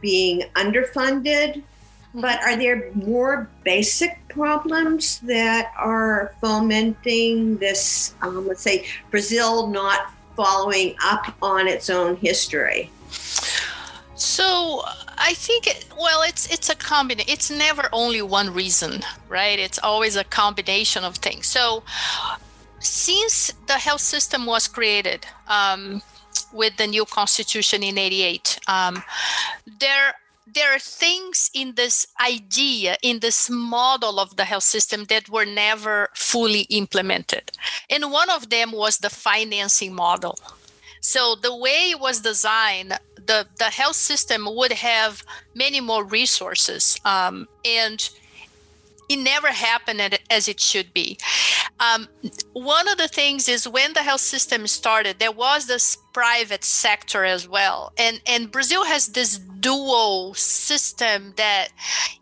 being 0.00 0.42
underfunded 0.54 1.62
but 2.14 2.42
are 2.42 2.56
there 2.56 2.90
more 2.94 3.48
basic 3.64 4.18
problems 4.28 5.20
that 5.20 5.72
are 5.76 6.34
fomenting 6.40 7.56
this, 7.58 8.14
um, 8.22 8.46
let's 8.46 8.62
say, 8.62 8.86
Brazil 9.10 9.66
not 9.68 10.12
following 10.36 10.94
up 11.02 11.34
on 11.42 11.68
its 11.68 11.88
own 11.88 12.16
history? 12.16 12.90
So 14.14 14.82
I 15.18 15.34
think 15.34 15.84
well 15.98 16.22
it's 16.22 16.46
it's 16.52 16.68
a 16.68 16.74
combination 16.74 17.32
it's 17.32 17.50
never 17.50 17.88
only 17.92 18.22
one 18.22 18.52
reason 18.52 19.02
right 19.28 19.58
it's 19.58 19.78
always 19.78 20.16
a 20.16 20.24
combination 20.24 21.04
of 21.04 21.16
things 21.16 21.46
so 21.46 21.82
since 22.80 23.52
the 23.66 23.74
health 23.74 24.00
system 24.00 24.46
was 24.46 24.66
created 24.66 25.24
um, 25.46 26.02
with 26.52 26.76
the 26.76 26.86
new 26.86 27.04
constitution 27.04 27.82
in 27.82 27.98
88 27.98 28.58
um, 28.66 29.02
there 29.78 30.14
there 30.46 30.74
are 30.74 30.78
things 30.78 31.50
in 31.54 31.74
this 31.74 32.06
idea, 32.24 32.96
in 33.02 33.20
this 33.20 33.48
model 33.48 34.18
of 34.18 34.36
the 34.36 34.44
health 34.44 34.64
system 34.64 35.04
that 35.04 35.28
were 35.28 35.44
never 35.44 36.10
fully 36.14 36.62
implemented. 36.62 37.52
And 37.88 38.10
one 38.10 38.30
of 38.30 38.50
them 38.50 38.72
was 38.72 38.98
the 38.98 39.10
financing 39.10 39.94
model. 39.94 40.38
So 41.00 41.34
the 41.34 41.54
way 41.54 41.90
it 41.90 42.00
was 42.00 42.20
designed, 42.20 42.98
the, 43.16 43.46
the 43.58 43.64
health 43.64 43.96
system 43.96 44.46
would 44.48 44.72
have 44.72 45.24
many 45.54 45.80
more 45.80 46.04
resources. 46.04 46.98
Um, 47.04 47.48
and 47.64 48.08
it 49.12 49.18
never 49.18 49.48
happened 49.48 50.18
as 50.30 50.48
it 50.48 50.60
should 50.60 50.92
be. 50.92 51.18
Um, 51.80 52.08
one 52.52 52.86
of 52.88 52.98
the 52.98 53.08
things 53.08 53.48
is 53.48 53.66
when 53.66 53.92
the 53.92 54.02
health 54.02 54.20
system 54.20 54.66
started, 54.66 55.18
there 55.18 55.32
was 55.32 55.66
this 55.66 55.96
private 56.12 56.64
sector 56.64 57.24
as 57.24 57.48
well, 57.48 57.92
and 57.98 58.20
and 58.26 58.50
Brazil 58.50 58.84
has 58.84 59.08
this 59.08 59.38
dual 59.38 60.34
system 60.34 61.32
that, 61.36 61.68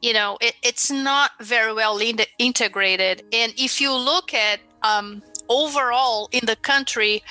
you 0.02 0.12
know, 0.12 0.36
it, 0.40 0.54
it's 0.62 0.90
not 0.90 1.30
very 1.40 1.72
well 1.72 1.98
in- 1.98 2.20
integrated. 2.38 3.24
And 3.32 3.52
if 3.56 3.80
you 3.80 3.92
look 3.92 4.34
at 4.34 4.60
um, 4.82 5.22
overall 5.48 6.28
in 6.32 6.44
the 6.46 6.56
country, 6.56 7.22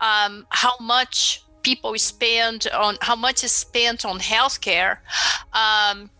um, 0.00 0.46
how 0.48 0.74
much 0.80 1.42
people 1.62 1.96
spend 1.98 2.66
on 2.72 2.96
how 3.02 3.16
much 3.16 3.44
is 3.44 3.52
spent 3.52 4.04
on 4.04 4.18
healthcare. 4.18 4.98
Um, 5.52 6.10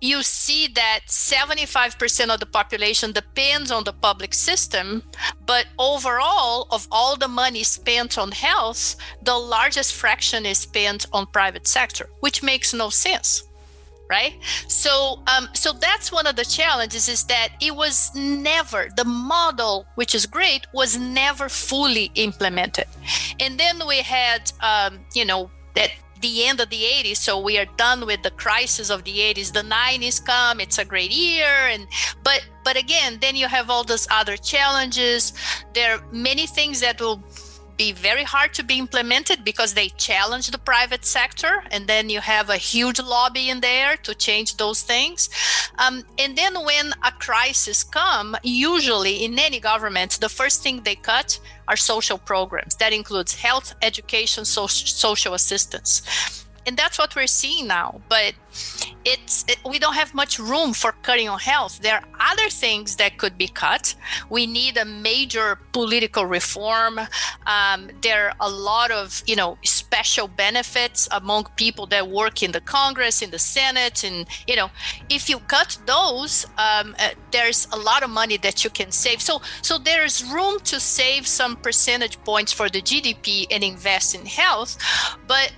you 0.00 0.22
see 0.22 0.68
that 0.68 1.00
75% 1.06 2.32
of 2.32 2.40
the 2.40 2.46
population 2.46 3.12
depends 3.12 3.70
on 3.70 3.84
the 3.84 3.92
public 3.92 4.32
system, 4.32 5.02
but 5.46 5.66
overall, 5.78 6.66
of 6.70 6.88
all 6.90 7.16
the 7.16 7.28
money 7.28 7.62
spent 7.62 8.16
on 8.16 8.30
health, 8.32 8.96
the 9.22 9.36
largest 9.36 9.94
fraction 9.94 10.46
is 10.46 10.58
spent 10.58 11.06
on 11.12 11.26
private 11.26 11.66
sector, 11.66 12.08
which 12.20 12.42
makes 12.42 12.72
no 12.72 12.88
sense 12.88 13.44
right? 14.10 14.34
So 14.66 15.22
um, 15.28 15.48
so 15.54 15.72
that's 15.72 16.10
one 16.10 16.26
of 16.26 16.34
the 16.34 16.44
challenges 16.44 17.08
is 17.08 17.24
that 17.26 17.50
it 17.60 17.74
was 17.74 18.10
never 18.14 18.88
the 18.96 19.04
model 19.04 19.86
which 19.94 20.16
is 20.16 20.26
great 20.26 20.66
was 20.74 20.98
never 20.98 21.48
fully 21.48 22.10
implemented. 22.16 22.86
And 23.38 23.58
then 23.58 23.86
we 23.86 23.98
had 23.98 24.50
um, 24.60 24.98
you 25.14 25.24
know 25.24 25.48
that 25.76 25.92
the 26.20 26.46
end 26.46 26.60
of 26.60 26.68
the 26.70 26.82
80s 26.82 27.16
so 27.16 27.38
we 27.40 27.58
are 27.58 27.66
done 27.76 28.06
with 28.06 28.22
the 28.22 28.30
crisis 28.32 28.90
of 28.90 29.04
the 29.04 29.18
80s 29.18 29.52
the 29.52 29.62
90s 29.62 30.24
come 30.24 30.60
it's 30.60 30.78
a 30.78 30.84
great 30.84 31.10
year 31.10 31.68
and 31.72 31.86
but 32.22 32.46
but 32.64 32.76
again 32.76 33.18
then 33.20 33.36
you 33.36 33.48
have 33.48 33.70
all 33.70 33.84
those 33.84 34.06
other 34.10 34.36
challenges. 34.36 35.32
There 35.74 35.94
are 35.94 36.02
many 36.12 36.46
things 36.46 36.80
that 36.80 37.00
will 37.00 37.22
be 37.80 37.92
very 37.92 38.26
hard 38.34 38.52
to 38.52 38.62
be 38.62 38.76
implemented 38.78 39.38
because 39.42 39.72
they 39.72 39.88
challenge 40.08 40.46
the 40.50 40.62
private 40.72 41.04
sector 41.18 41.52
and 41.72 41.82
then 41.86 42.04
you 42.14 42.20
have 42.20 42.50
a 42.50 42.64
huge 42.72 43.00
lobby 43.00 43.48
in 43.52 43.58
there 43.60 43.96
to 44.06 44.12
change 44.26 44.50
those 44.58 44.82
things. 44.82 45.30
Um, 45.82 46.04
and 46.22 46.36
then 46.36 46.54
when 46.68 46.86
a 47.10 47.12
crisis 47.26 47.78
come 47.82 48.36
usually 48.42 49.16
in 49.24 49.38
any 49.38 49.60
government 49.72 50.10
the 50.20 50.32
first 50.40 50.62
thing 50.62 50.76
they 50.82 50.98
cut 51.12 51.30
are 51.68 51.88
social 51.92 52.18
programs. 52.18 52.74
That 52.82 52.92
includes 52.92 53.32
health 53.46 53.68
education 53.80 54.44
social, 54.44 54.86
social 55.08 55.32
assistance 55.40 55.92
and 56.66 56.76
that's 56.76 56.98
what 56.98 57.14
we're 57.16 57.26
seeing 57.26 57.66
now 57.66 58.00
but 58.08 58.34
it's 59.04 59.44
it, 59.48 59.58
we 59.68 59.78
don't 59.78 59.94
have 59.94 60.12
much 60.14 60.38
room 60.38 60.72
for 60.72 60.92
cutting 61.02 61.28
on 61.28 61.38
health. 61.38 61.80
There 61.80 61.94
are 61.94 62.04
other 62.32 62.48
things 62.50 62.96
that 62.96 63.16
could 63.16 63.38
be 63.38 63.48
cut. 63.48 63.94
We 64.28 64.46
need 64.46 64.76
a 64.76 64.84
major 64.84 65.58
political 65.72 66.26
reform. 66.26 67.00
Um, 67.46 67.90
there 68.02 68.28
are 68.28 68.34
a 68.40 68.50
lot 68.50 68.90
of 68.90 69.22
you 69.26 69.36
know 69.36 69.56
special 69.64 70.28
benefits 70.28 71.08
among 71.12 71.46
people 71.56 71.86
that 71.86 72.08
work 72.08 72.42
in 72.42 72.52
the 72.52 72.60
congress 72.60 73.22
in 73.22 73.30
the 73.30 73.38
senate 73.38 74.04
and 74.04 74.26
you 74.46 74.56
know 74.56 74.70
if 75.08 75.28
you 75.28 75.38
cut 75.40 75.78
those 75.86 76.44
um, 76.58 76.94
uh, 76.98 77.10
there's 77.30 77.66
a 77.72 77.76
lot 77.76 78.02
of 78.02 78.10
money 78.10 78.36
that 78.36 78.64
you 78.64 78.70
can 78.70 78.90
save. 78.90 79.22
So 79.22 79.40
so 79.62 79.78
there's 79.78 80.24
room 80.24 80.60
to 80.64 80.78
save 80.78 81.26
some 81.26 81.56
percentage 81.56 82.22
points 82.24 82.52
for 82.52 82.68
the 82.68 82.82
gdp 82.82 83.46
and 83.50 83.64
invest 83.64 84.14
in 84.14 84.26
health 84.26 84.76
but 85.26 85.52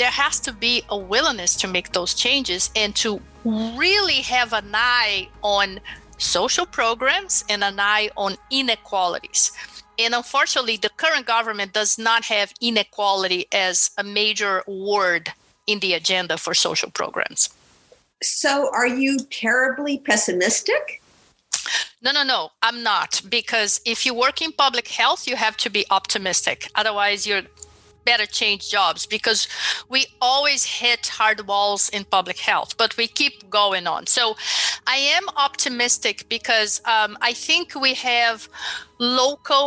there 0.00 0.10
has 0.10 0.40
to 0.40 0.50
be 0.50 0.82
a 0.88 0.96
willingness 0.96 1.54
to 1.54 1.68
make 1.68 1.92
those 1.92 2.14
changes 2.14 2.70
and 2.74 2.96
to 2.96 3.20
really 3.44 4.22
have 4.22 4.54
an 4.54 4.70
eye 4.72 5.28
on 5.42 5.78
social 6.16 6.64
programs 6.64 7.44
and 7.50 7.62
an 7.62 7.78
eye 7.78 8.08
on 8.16 8.36
inequalities. 8.50 9.52
And 9.98 10.14
unfortunately, 10.14 10.78
the 10.78 10.88
current 10.96 11.26
government 11.26 11.74
does 11.74 11.98
not 11.98 12.24
have 12.24 12.54
inequality 12.62 13.44
as 13.52 13.90
a 13.98 14.02
major 14.02 14.64
word 14.66 15.34
in 15.66 15.80
the 15.80 15.92
agenda 15.92 16.38
for 16.38 16.54
social 16.54 16.90
programs. 16.90 17.50
So, 18.22 18.70
are 18.72 18.88
you 18.88 19.18
terribly 19.30 19.98
pessimistic? 19.98 21.02
No, 22.00 22.12
no, 22.12 22.22
no, 22.22 22.52
I'm 22.62 22.82
not. 22.82 23.20
Because 23.28 23.82
if 23.84 24.06
you 24.06 24.14
work 24.14 24.40
in 24.40 24.52
public 24.52 24.88
health, 24.88 25.28
you 25.28 25.36
have 25.36 25.58
to 25.58 25.68
be 25.68 25.84
optimistic. 25.90 26.70
Otherwise, 26.74 27.26
you're 27.26 27.42
better 28.10 28.28
change 28.40 28.62
jobs 28.78 29.00
because 29.16 29.40
we 29.94 30.00
always 30.30 30.62
hit 30.80 31.02
hard 31.20 31.38
walls 31.50 31.82
in 31.96 32.02
public 32.16 32.38
health, 32.50 32.70
but 32.82 32.90
we 33.00 33.06
keep 33.20 33.34
going 33.60 33.86
on. 33.94 34.02
So 34.16 34.24
I 34.96 34.98
am 35.16 35.24
optimistic 35.46 36.16
because 36.36 36.72
um, 36.96 37.10
I 37.30 37.32
think 37.46 37.64
we 37.86 37.92
have 38.12 38.48
local 38.98 39.66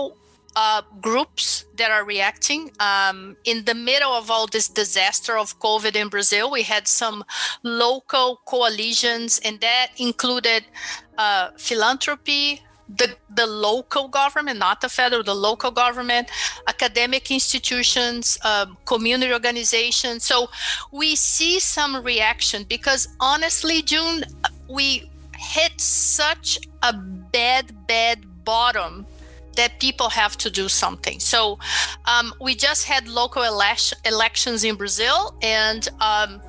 uh, 0.56 0.82
groups 1.02 1.66
that 1.80 1.90
are 1.96 2.06
reacting. 2.16 2.62
Um, 2.80 3.18
in 3.52 3.58
the 3.70 3.78
middle 3.90 4.14
of 4.22 4.30
all 4.34 4.48
this 4.48 4.68
disaster 4.82 5.36
of 5.44 5.48
COVID 5.60 5.96
in 5.96 6.08
Brazil, 6.16 6.46
we 6.58 6.64
had 6.64 6.86
some 6.88 7.24
local 7.64 8.28
coalitions, 8.54 9.40
and 9.46 9.56
that 9.62 9.88
included 9.98 10.62
uh, 11.18 11.46
philanthropy, 11.58 12.62
the, 12.90 13.16
the 13.34 13.48
local 13.48 14.08
government, 14.08 14.60
not 14.60 14.82
the 14.82 14.90
federal, 14.90 15.24
the 15.24 15.34
local 15.34 15.72
government, 15.72 16.30
academic 16.68 17.32
institutions, 17.32 18.38
um, 18.44 18.78
community 18.86 19.32
organizations. 19.32 20.26
So 20.26 20.50
we 20.92 21.16
see 21.16 21.60
some 21.60 22.04
reaction 22.04 22.66
because 22.68 23.08
honestly, 23.20 23.82
June, 23.82 24.24
we 24.70 25.10
hit 25.38 25.80
such 25.80 26.60
a 26.82 26.94
bad, 26.94 27.88
bad 27.88 28.20
bottom 28.44 29.06
that 29.56 29.80
people 29.80 30.10
have 30.10 30.38
to 30.38 30.50
do 30.50 30.68
something. 30.68 31.20
So 31.20 31.60
um, 32.06 32.34
we 32.42 32.56
just 32.56 32.86
had 32.86 33.08
local 33.08 33.44
ele- 33.44 33.94
elections 34.06 34.64
in 34.64 34.76
Brazil, 34.76 35.36
and 35.42 35.88
um, 36.02 36.42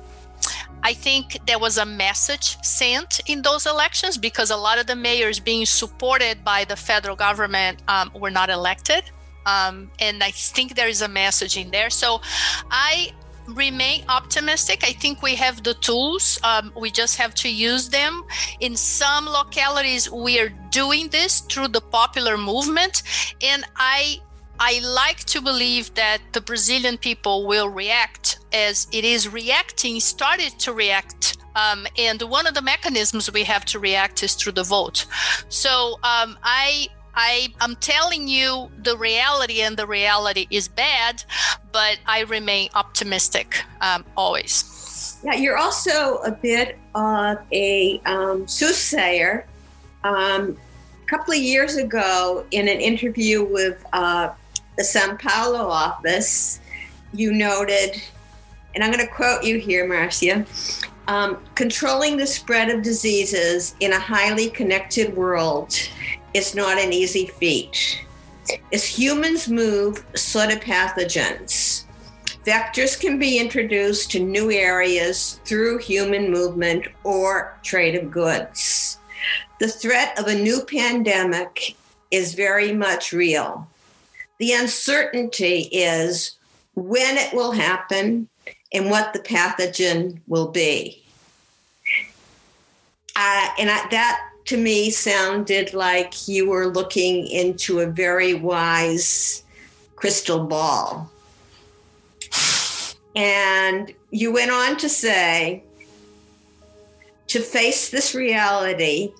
I 0.85 0.93
think 0.93 1.39
there 1.47 1.57
was 1.57 1.79
a 1.79 1.85
message 1.85 2.57
sent 2.61 3.19
in 3.25 3.41
those 3.41 3.65
elections 3.65 4.19
because 4.19 4.51
a 4.51 4.55
lot 4.55 4.77
of 4.77 4.85
the 4.85 4.95
mayors 4.95 5.39
being 5.39 5.65
supported 5.65 6.43
by 6.43 6.63
the 6.63 6.75
federal 6.75 7.15
government 7.15 7.81
um, 7.87 8.11
were 8.13 8.29
not 8.29 8.51
elected. 8.51 9.03
Um, 9.47 9.89
and 9.97 10.23
I 10.23 10.29
think 10.29 10.75
there 10.75 10.87
is 10.87 11.01
a 11.01 11.07
message 11.07 11.57
in 11.57 11.71
there. 11.71 11.89
So 11.89 12.21
I 12.69 13.11
remain 13.47 14.05
optimistic. 14.09 14.83
I 14.83 14.91
think 14.91 15.23
we 15.23 15.33
have 15.33 15.63
the 15.63 15.73
tools. 15.73 16.39
Um, 16.43 16.71
we 16.79 16.91
just 16.91 17.17
have 17.17 17.33
to 17.35 17.49
use 17.49 17.89
them. 17.89 18.23
In 18.59 18.75
some 18.75 19.25
localities, 19.25 20.11
we 20.11 20.39
are 20.39 20.49
doing 20.69 21.09
this 21.09 21.39
through 21.39 21.69
the 21.69 21.81
popular 21.81 22.37
movement. 22.37 23.01
And 23.41 23.65
I 23.75 24.19
I 24.59 24.79
like 24.79 25.19
to 25.25 25.41
believe 25.41 25.93
that 25.95 26.19
the 26.33 26.41
Brazilian 26.41 26.97
people 26.97 27.45
will 27.45 27.69
react 27.69 28.39
as 28.53 28.87
it 28.91 29.03
is 29.03 29.27
reacting, 29.27 29.99
started 29.99 30.57
to 30.59 30.73
react. 30.73 31.37
Um, 31.55 31.87
and 31.97 32.21
one 32.21 32.47
of 32.47 32.53
the 32.53 32.61
mechanisms 32.61 33.31
we 33.31 33.43
have 33.43 33.65
to 33.65 33.79
react 33.79 34.23
is 34.23 34.35
through 34.35 34.53
the 34.53 34.63
vote. 34.63 35.05
So 35.49 35.93
um, 36.03 36.37
I 36.43 36.87
I 37.15 37.47
am 37.61 37.77
telling 37.77 38.27
you 38.27 38.69
the 38.83 38.97
reality, 38.97 39.61
and 39.61 39.77
the 39.77 39.87
reality 39.87 40.47
is 40.49 40.67
bad, 40.67 41.23
but 41.71 41.97
I 42.05 42.23
remain 42.23 42.69
optimistic 42.75 43.63
um, 43.79 44.03
always. 44.17 45.17
Yeah, 45.23 45.35
you're 45.35 45.57
also 45.57 46.17
a 46.17 46.31
bit 46.31 46.77
of 46.93 47.37
a 47.53 48.01
um, 48.05 48.47
soothsayer. 48.47 49.47
Um, 50.03 50.57
a 51.03 51.07
couple 51.07 51.33
of 51.33 51.39
years 51.39 51.77
ago, 51.77 52.45
in 52.51 52.67
an 52.67 52.81
interview 52.81 53.43
with 53.43 53.85
uh, 53.93 54.29
the 54.77 54.83
Sao 54.83 55.15
Paulo 55.15 55.67
office, 55.67 56.59
you 57.13 57.31
noted, 57.31 58.01
and 58.73 58.83
I'm 58.83 58.91
going 58.91 59.05
to 59.05 59.11
quote 59.11 59.43
you 59.43 59.57
here, 59.57 59.87
Marcia. 59.87 60.45
Um, 61.07 61.37
controlling 61.53 62.17
the 62.17 62.27
spread 62.27 62.69
of 62.69 62.81
diseases 62.81 63.75
in 63.79 63.93
a 63.93 63.99
highly 63.99 64.49
connected 64.49 65.15
world 65.15 65.73
is 66.33 66.55
not 66.55 66.77
an 66.79 66.91
easy 66.91 67.27
feat. 67.27 68.05
As 68.73 68.83
humans 68.83 69.47
move, 69.47 70.05
so 70.15 70.47
do 70.47 70.55
pathogens. 70.55 71.85
Vectors 72.45 72.99
can 72.99 73.17
be 73.17 73.39
introduced 73.39 74.11
to 74.11 74.19
new 74.19 74.51
areas 74.51 75.39
through 75.45 75.79
human 75.79 76.31
movement 76.31 76.87
or 77.03 77.57
trade 77.63 77.95
of 77.95 78.11
goods. 78.11 78.99
The 79.59 79.67
threat 79.67 80.19
of 80.19 80.27
a 80.27 80.35
new 80.35 80.63
pandemic 80.65 81.75
is 82.11 82.35
very 82.35 82.71
much 82.71 83.13
real. 83.13 83.67
The 84.37 84.53
uncertainty 84.53 85.69
is 85.71 86.37
when 86.75 87.17
it 87.17 87.33
will 87.33 87.51
happen 87.51 88.27
and 88.73 88.89
what 88.89 89.13
the 89.13 89.19
pathogen 89.19 90.19
will 90.27 90.49
be. 90.49 91.01
Uh, 93.15 93.47
and 93.57 93.69
I, 93.69 93.87
that 93.91 94.19
to 94.45 94.57
me 94.57 94.89
sounded 94.89 95.73
like 95.73 96.27
you 96.27 96.49
were 96.49 96.67
looking 96.67 97.27
into 97.27 97.79
a 97.79 97.87
very 97.87 98.33
wise 98.33 99.43
crystal 99.95 100.45
ball. 100.45 101.09
And 103.15 103.93
you 104.11 104.33
went 104.33 104.51
on 104.51 104.75
to 104.77 104.89
say 104.89 105.63
to 107.27 107.39
face 107.39 107.89
this 107.89 108.13
reality, 108.13 109.13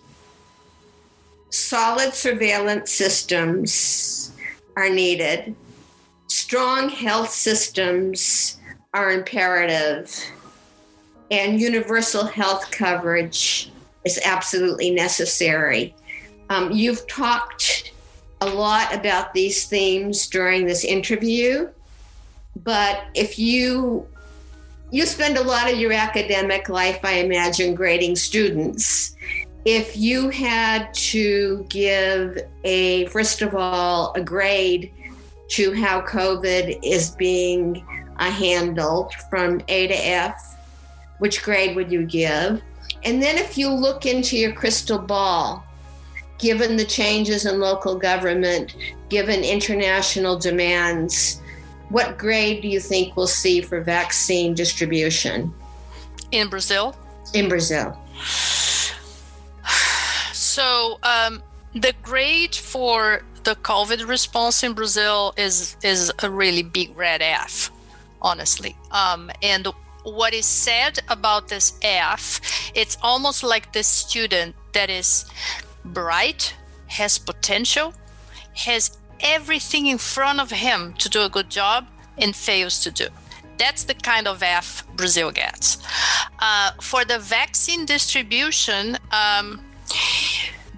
solid 1.49 2.13
surveillance 2.13 2.91
systems 2.91 4.34
are 4.75 4.89
needed, 4.89 5.55
strong 6.27 6.89
health 6.89 7.29
systems 7.29 8.57
are 8.93 9.11
imperative, 9.11 10.13
and 11.31 11.59
universal 11.59 12.25
health 12.25 12.69
coverage 12.71 13.71
is 14.05 14.19
absolutely 14.23 14.91
necessary. 14.91 15.95
Um, 16.49 16.71
you've 16.71 17.07
talked 17.07 17.91
a 18.41 18.45
lot 18.45 18.93
about 18.93 19.33
these 19.33 19.65
themes 19.65 20.27
during 20.27 20.65
this 20.65 20.83
interview, 20.83 21.69
but 22.63 23.03
if 23.15 23.39
you 23.39 24.07
you 24.91 25.05
spend 25.05 25.37
a 25.37 25.43
lot 25.43 25.69
of 25.69 25.79
your 25.79 25.91
academic 25.91 26.69
life, 26.69 26.99
I 27.03 27.13
imagine, 27.13 27.75
grading 27.75 28.15
students. 28.15 29.15
If 29.65 29.97
you 29.97 30.29
had 30.29 30.93
to 30.93 31.65
give 31.69 32.37
a, 32.63 33.07
first 33.07 33.41
of 33.41 33.55
all, 33.55 34.13
a 34.13 34.21
grade 34.21 34.93
to 35.49 35.73
how 35.73 36.01
COVID 36.01 36.79
is 36.83 37.09
being 37.11 37.83
uh, 38.17 38.29
handled 38.29 39.11
from 39.27 39.61
A 39.67 39.87
to 39.87 39.93
F, 39.95 40.57
which 41.17 41.41
grade 41.41 41.75
would 41.75 41.91
you 41.91 42.05
give? 42.05 42.61
And 43.03 43.21
then 43.21 43.39
if 43.39 43.57
you 43.57 43.69
look 43.71 44.05
into 44.05 44.37
your 44.37 44.53
crystal 44.53 44.99
ball, 44.99 45.65
given 46.37 46.77
the 46.77 46.85
changes 46.85 47.47
in 47.47 47.59
local 47.59 47.95
government, 47.95 48.75
given 49.09 49.43
international 49.43 50.37
demands, 50.37 51.41
what 51.89 52.19
grade 52.19 52.61
do 52.61 52.67
you 52.67 52.79
think 52.79 53.15
we'll 53.15 53.25
see 53.25 53.61
for 53.61 53.81
vaccine 53.81 54.53
distribution? 54.53 55.51
In 56.31 56.49
Brazil? 56.49 56.95
In 57.33 57.49
Brazil. 57.49 57.97
So 60.55 60.99
um, 61.03 61.43
the 61.73 61.93
grade 62.01 62.55
for 62.55 63.23
the 63.43 63.55
COVID 63.55 64.07
response 64.07 64.63
in 64.63 64.71
Brazil 64.71 65.33
is 65.35 65.75
is 65.83 66.13
a 66.23 66.29
really 66.29 66.63
big 66.63 66.95
red 66.95 67.21
F, 67.21 67.71
honestly. 68.21 68.73
Um, 68.89 69.31
and 69.41 69.67
what 70.03 70.33
is 70.33 70.45
said 70.45 70.99
about 71.09 71.49
this 71.49 71.77
F, 71.81 72.39
it's 72.73 72.97
almost 73.01 73.43
like 73.43 73.73
the 73.73 73.83
student 73.83 74.55
that 74.71 74.89
is 74.89 75.25
bright, 75.83 76.55
has 76.87 77.19
potential, 77.19 77.93
has 78.53 78.97
everything 79.19 79.87
in 79.87 79.97
front 79.97 80.39
of 80.39 80.51
him 80.51 80.93
to 80.99 81.09
do 81.09 81.21
a 81.23 81.29
good 81.29 81.49
job, 81.49 81.85
and 82.17 82.33
fails 82.33 82.79
to 82.83 82.91
do. 82.91 83.07
That's 83.57 83.83
the 83.83 83.95
kind 83.95 84.25
of 84.25 84.41
F 84.41 84.87
Brazil 84.95 85.31
gets. 85.31 85.79
Uh, 86.39 86.71
for 86.79 87.03
the 87.03 87.19
vaccine 87.19 87.85
distribution, 87.85 88.97
um, 89.11 89.59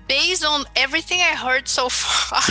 based 0.07 0.45
on 0.45 0.65
everything 0.75 1.19
I 1.19 1.35
heard 1.35 1.67
so 1.67 1.89
far 1.89 2.41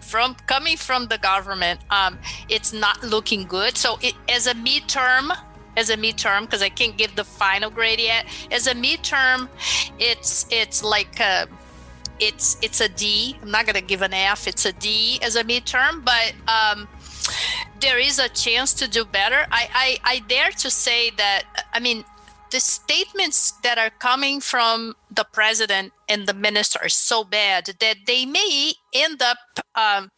from 0.00 0.34
coming 0.46 0.76
from 0.76 1.08
the 1.08 1.18
government, 1.18 1.80
um, 1.90 2.18
it's 2.48 2.72
not 2.72 3.02
looking 3.02 3.44
good. 3.44 3.76
So, 3.76 3.98
it, 4.02 4.14
as 4.28 4.46
a 4.46 4.54
midterm, 4.54 5.32
as 5.76 5.90
a 5.90 5.96
midterm 5.96 6.42
because 6.42 6.62
I 6.62 6.68
can't 6.68 6.96
give 6.96 7.16
the 7.16 7.24
final 7.24 7.70
grade 7.70 8.00
yet. 8.00 8.26
As 8.50 8.66
a 8.66 8.74
midterm, 8.74 9.48
it's 9.98 10.46
it's 10.50 10.82
like 10.82 11.20
a, 11.20 11.46
it's 12.20 12.56
it's 12.62 12.80
a 12.80 12.88
D. 12.88 13.36
I'm 13.42 13.50
not 13.50 13.66
gonna 13.66 13.80
give 13.80 14.02
an 14.02 14.12
F. 14.12 14.46
It's 14.46 14.64
a 14.64 14.72
D 14.72 15.18
as 15.22 15.36
a 15.36 15.44
midterm, 15.44 16.04
but 16.04 16.34
um, 16.48 16.88
there 17.80 17.98
is 17.98 18.18
a 18.18 18.28
chance 18.28 18.74
to 18.74 18.88
do 18.88 19.04
better. 19.04 19.46
I, 19.50 19.98
I 20.04 20.14
I 20.14 20.18
dare 20.28 20.50
to 20.50 20.70
say 20.70 21.10
that. 21.10 21.44
I 21.72 21.80
mean, 21.80 22.04
the 22.52 22.60
statements 22.60 23.52
that 23.62 23.78
are 23.78 23.90
coming 23.90 24.40
from 24.40 24.94
the 25.10 25.24
president 25.24 25.92
and 26.08 26.26
the 26.26 26.34
minister 26.34 26.78
are 26.82 26.88
so 26.88 27.24
bad 27.24 27.66
that 27.80 27.96
they 28.06 28.24
may 28.26 28.74
end 28.94 29.20
up 29.22 29.38
um, 29.74 30.10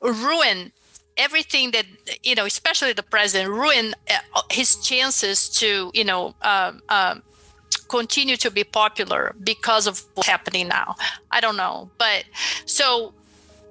ruin 0.00 0.72
everything 1.16 1.72
that 1.72 1.84
you 2.22 2.34
know 2.34 2.46
especially 2.46 2.92
the 2.92 3.02
president 3.02 3.50
ruined 3.50 3.94
uh, 4.10 4.42
his 4.50 4.76
chances 4.76 5.48
to 5.48 5.90
you 5.94 6.04
know 6.04 6.34
um, 6.42 6.80
um, 6.88 7.22
continue 7.88 8.36
to 8.36 8.50
be 8.50 8.64
popular 8.64 9.34
because 9.44 9.86
of 9.86 10.02
what's 10.14 10.28
happening 10.28 10.66
now. 10.68 10.94
I 11.30 11.40
don't 11.40 11.56
know. 11.56 11.90
But 11.98 12.24
so 12.64 13.12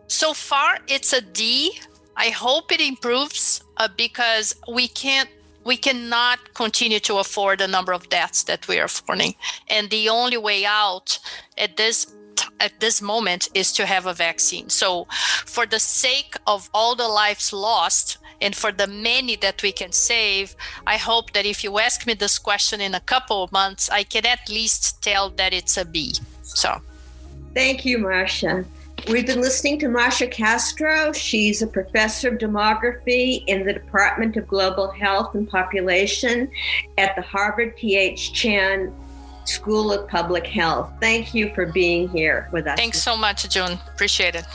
so 0.07 0.33
far 0.33 0.79
it's 0.87 1.13
a 1.13 1.21
d. 1.21 1.79
I 2.15 2.29
hope 2.29 2.71
it 2.71 2.81
improves 2.81 3.63
uh, 3.77 3.87
because 3.95 4.55
we 4.71 4.87
can't 4.87 5.29
we 5.63 5.77
cannot 5.77 6.53
continue 6.53 6.99
to 6.99 7.17
afford 7.17 7.59
the 7.59 7.67
number 7.67 7.93
of 7.93 8.09
deaths 8.09 8.43
that 8.43 8.67
we 8.67 8.79
are 8.79 8.85
affording 8.85 9.35
and 9.67 9.89
the 9.89 10.09
only 10.09 10.37
way 10.37 10.65
out 10.65 11.19
at 11.57 11.77
this 11.77 12.13
at 12.59 12.79
this 12.79 13.01
moment 13.01 13.49
is 13.53 13.71
to 13.73 13.85
have 13.85 14.05
a 14.05 14.13
vaccine. 14.13 14.69
So, 14.69 15.07
for 15.45 15.65
the 15.65 15.79
sake 15.79 16.35
of 16.47 16.69
all 16.73 16.95
the 16.95 17.07
lives 17.07 17.51
lost 17.51 18.17
and 18.39 18.55
for 18.55 18.71
the 18.71 18.87
many 18.87 19.35
that 19.37 19.61
we 19.63 19.71
can 19.71 19.91
save, 19.91 20.55
I 20.87 20.97
hope 20.97 21.33
that 21.33 21.45
if 21.45 21.63
you 21.63 21.79
ask 21.79 22.07
me 22.07 22.13
this 22.13 22.39
question 22.39 22.81
in 22.81 22.95
a 22.95 22.99
couple 22.99 23.43
of 23.43 23.51
months, 23.51 23.89
I 23.89 24.03
can 24.03 24.25
at 24.25 24.49
least 24.49 25.01
tell 25.01 25.29
that 25.31 25.53
it's 25.53 25.77
a 25.77 25.85
B. 25.85 26.15
So, 26.43 26.81
thank 27.53 27.85
you, 27.85 27.97
Marcia. 27.97 28.65
We've 29.07 29.25
been 29.25 29.41
listening 29.41 29.79
to 29.79 29.89
Marcia 29.89 30.27
Castro. 30.27 31.11
She's 31.11 31.61
a 31.61 31.67
professor 31.67 32.29
of 32.29 32.37
demography 32.37 33.43
in 33.47 33.65
the 33.65 33.73
Department 33.73 34.37
of 34.37 34.47
Global 34.47 34.91
Health 34.91 35.33
and 35.35 35.49
Population 35.49 36.49
at 36.97 37.15
the 37.15 37.21
Harvard 37.21 37.75
T.H. 37.77 38.33
Chan 38.33 38.93
School 39.45 39.91
of 39.91 40.07
Public 40.07 40.45
Health. 40.45 40.91
Thank 41.01 41.33
you 41.33 41.53
for 41.55 41.65
being 41.65 42.09
here 42.09 42.47
with 42.53 42.67
us. 42.67 42.77
Thanks 42.77 43.01
so 43.01 43.17
much, 43.17 43.49
June. 43.49 43.79
Appreciate 43.93 44.35
it. 44.35 44.45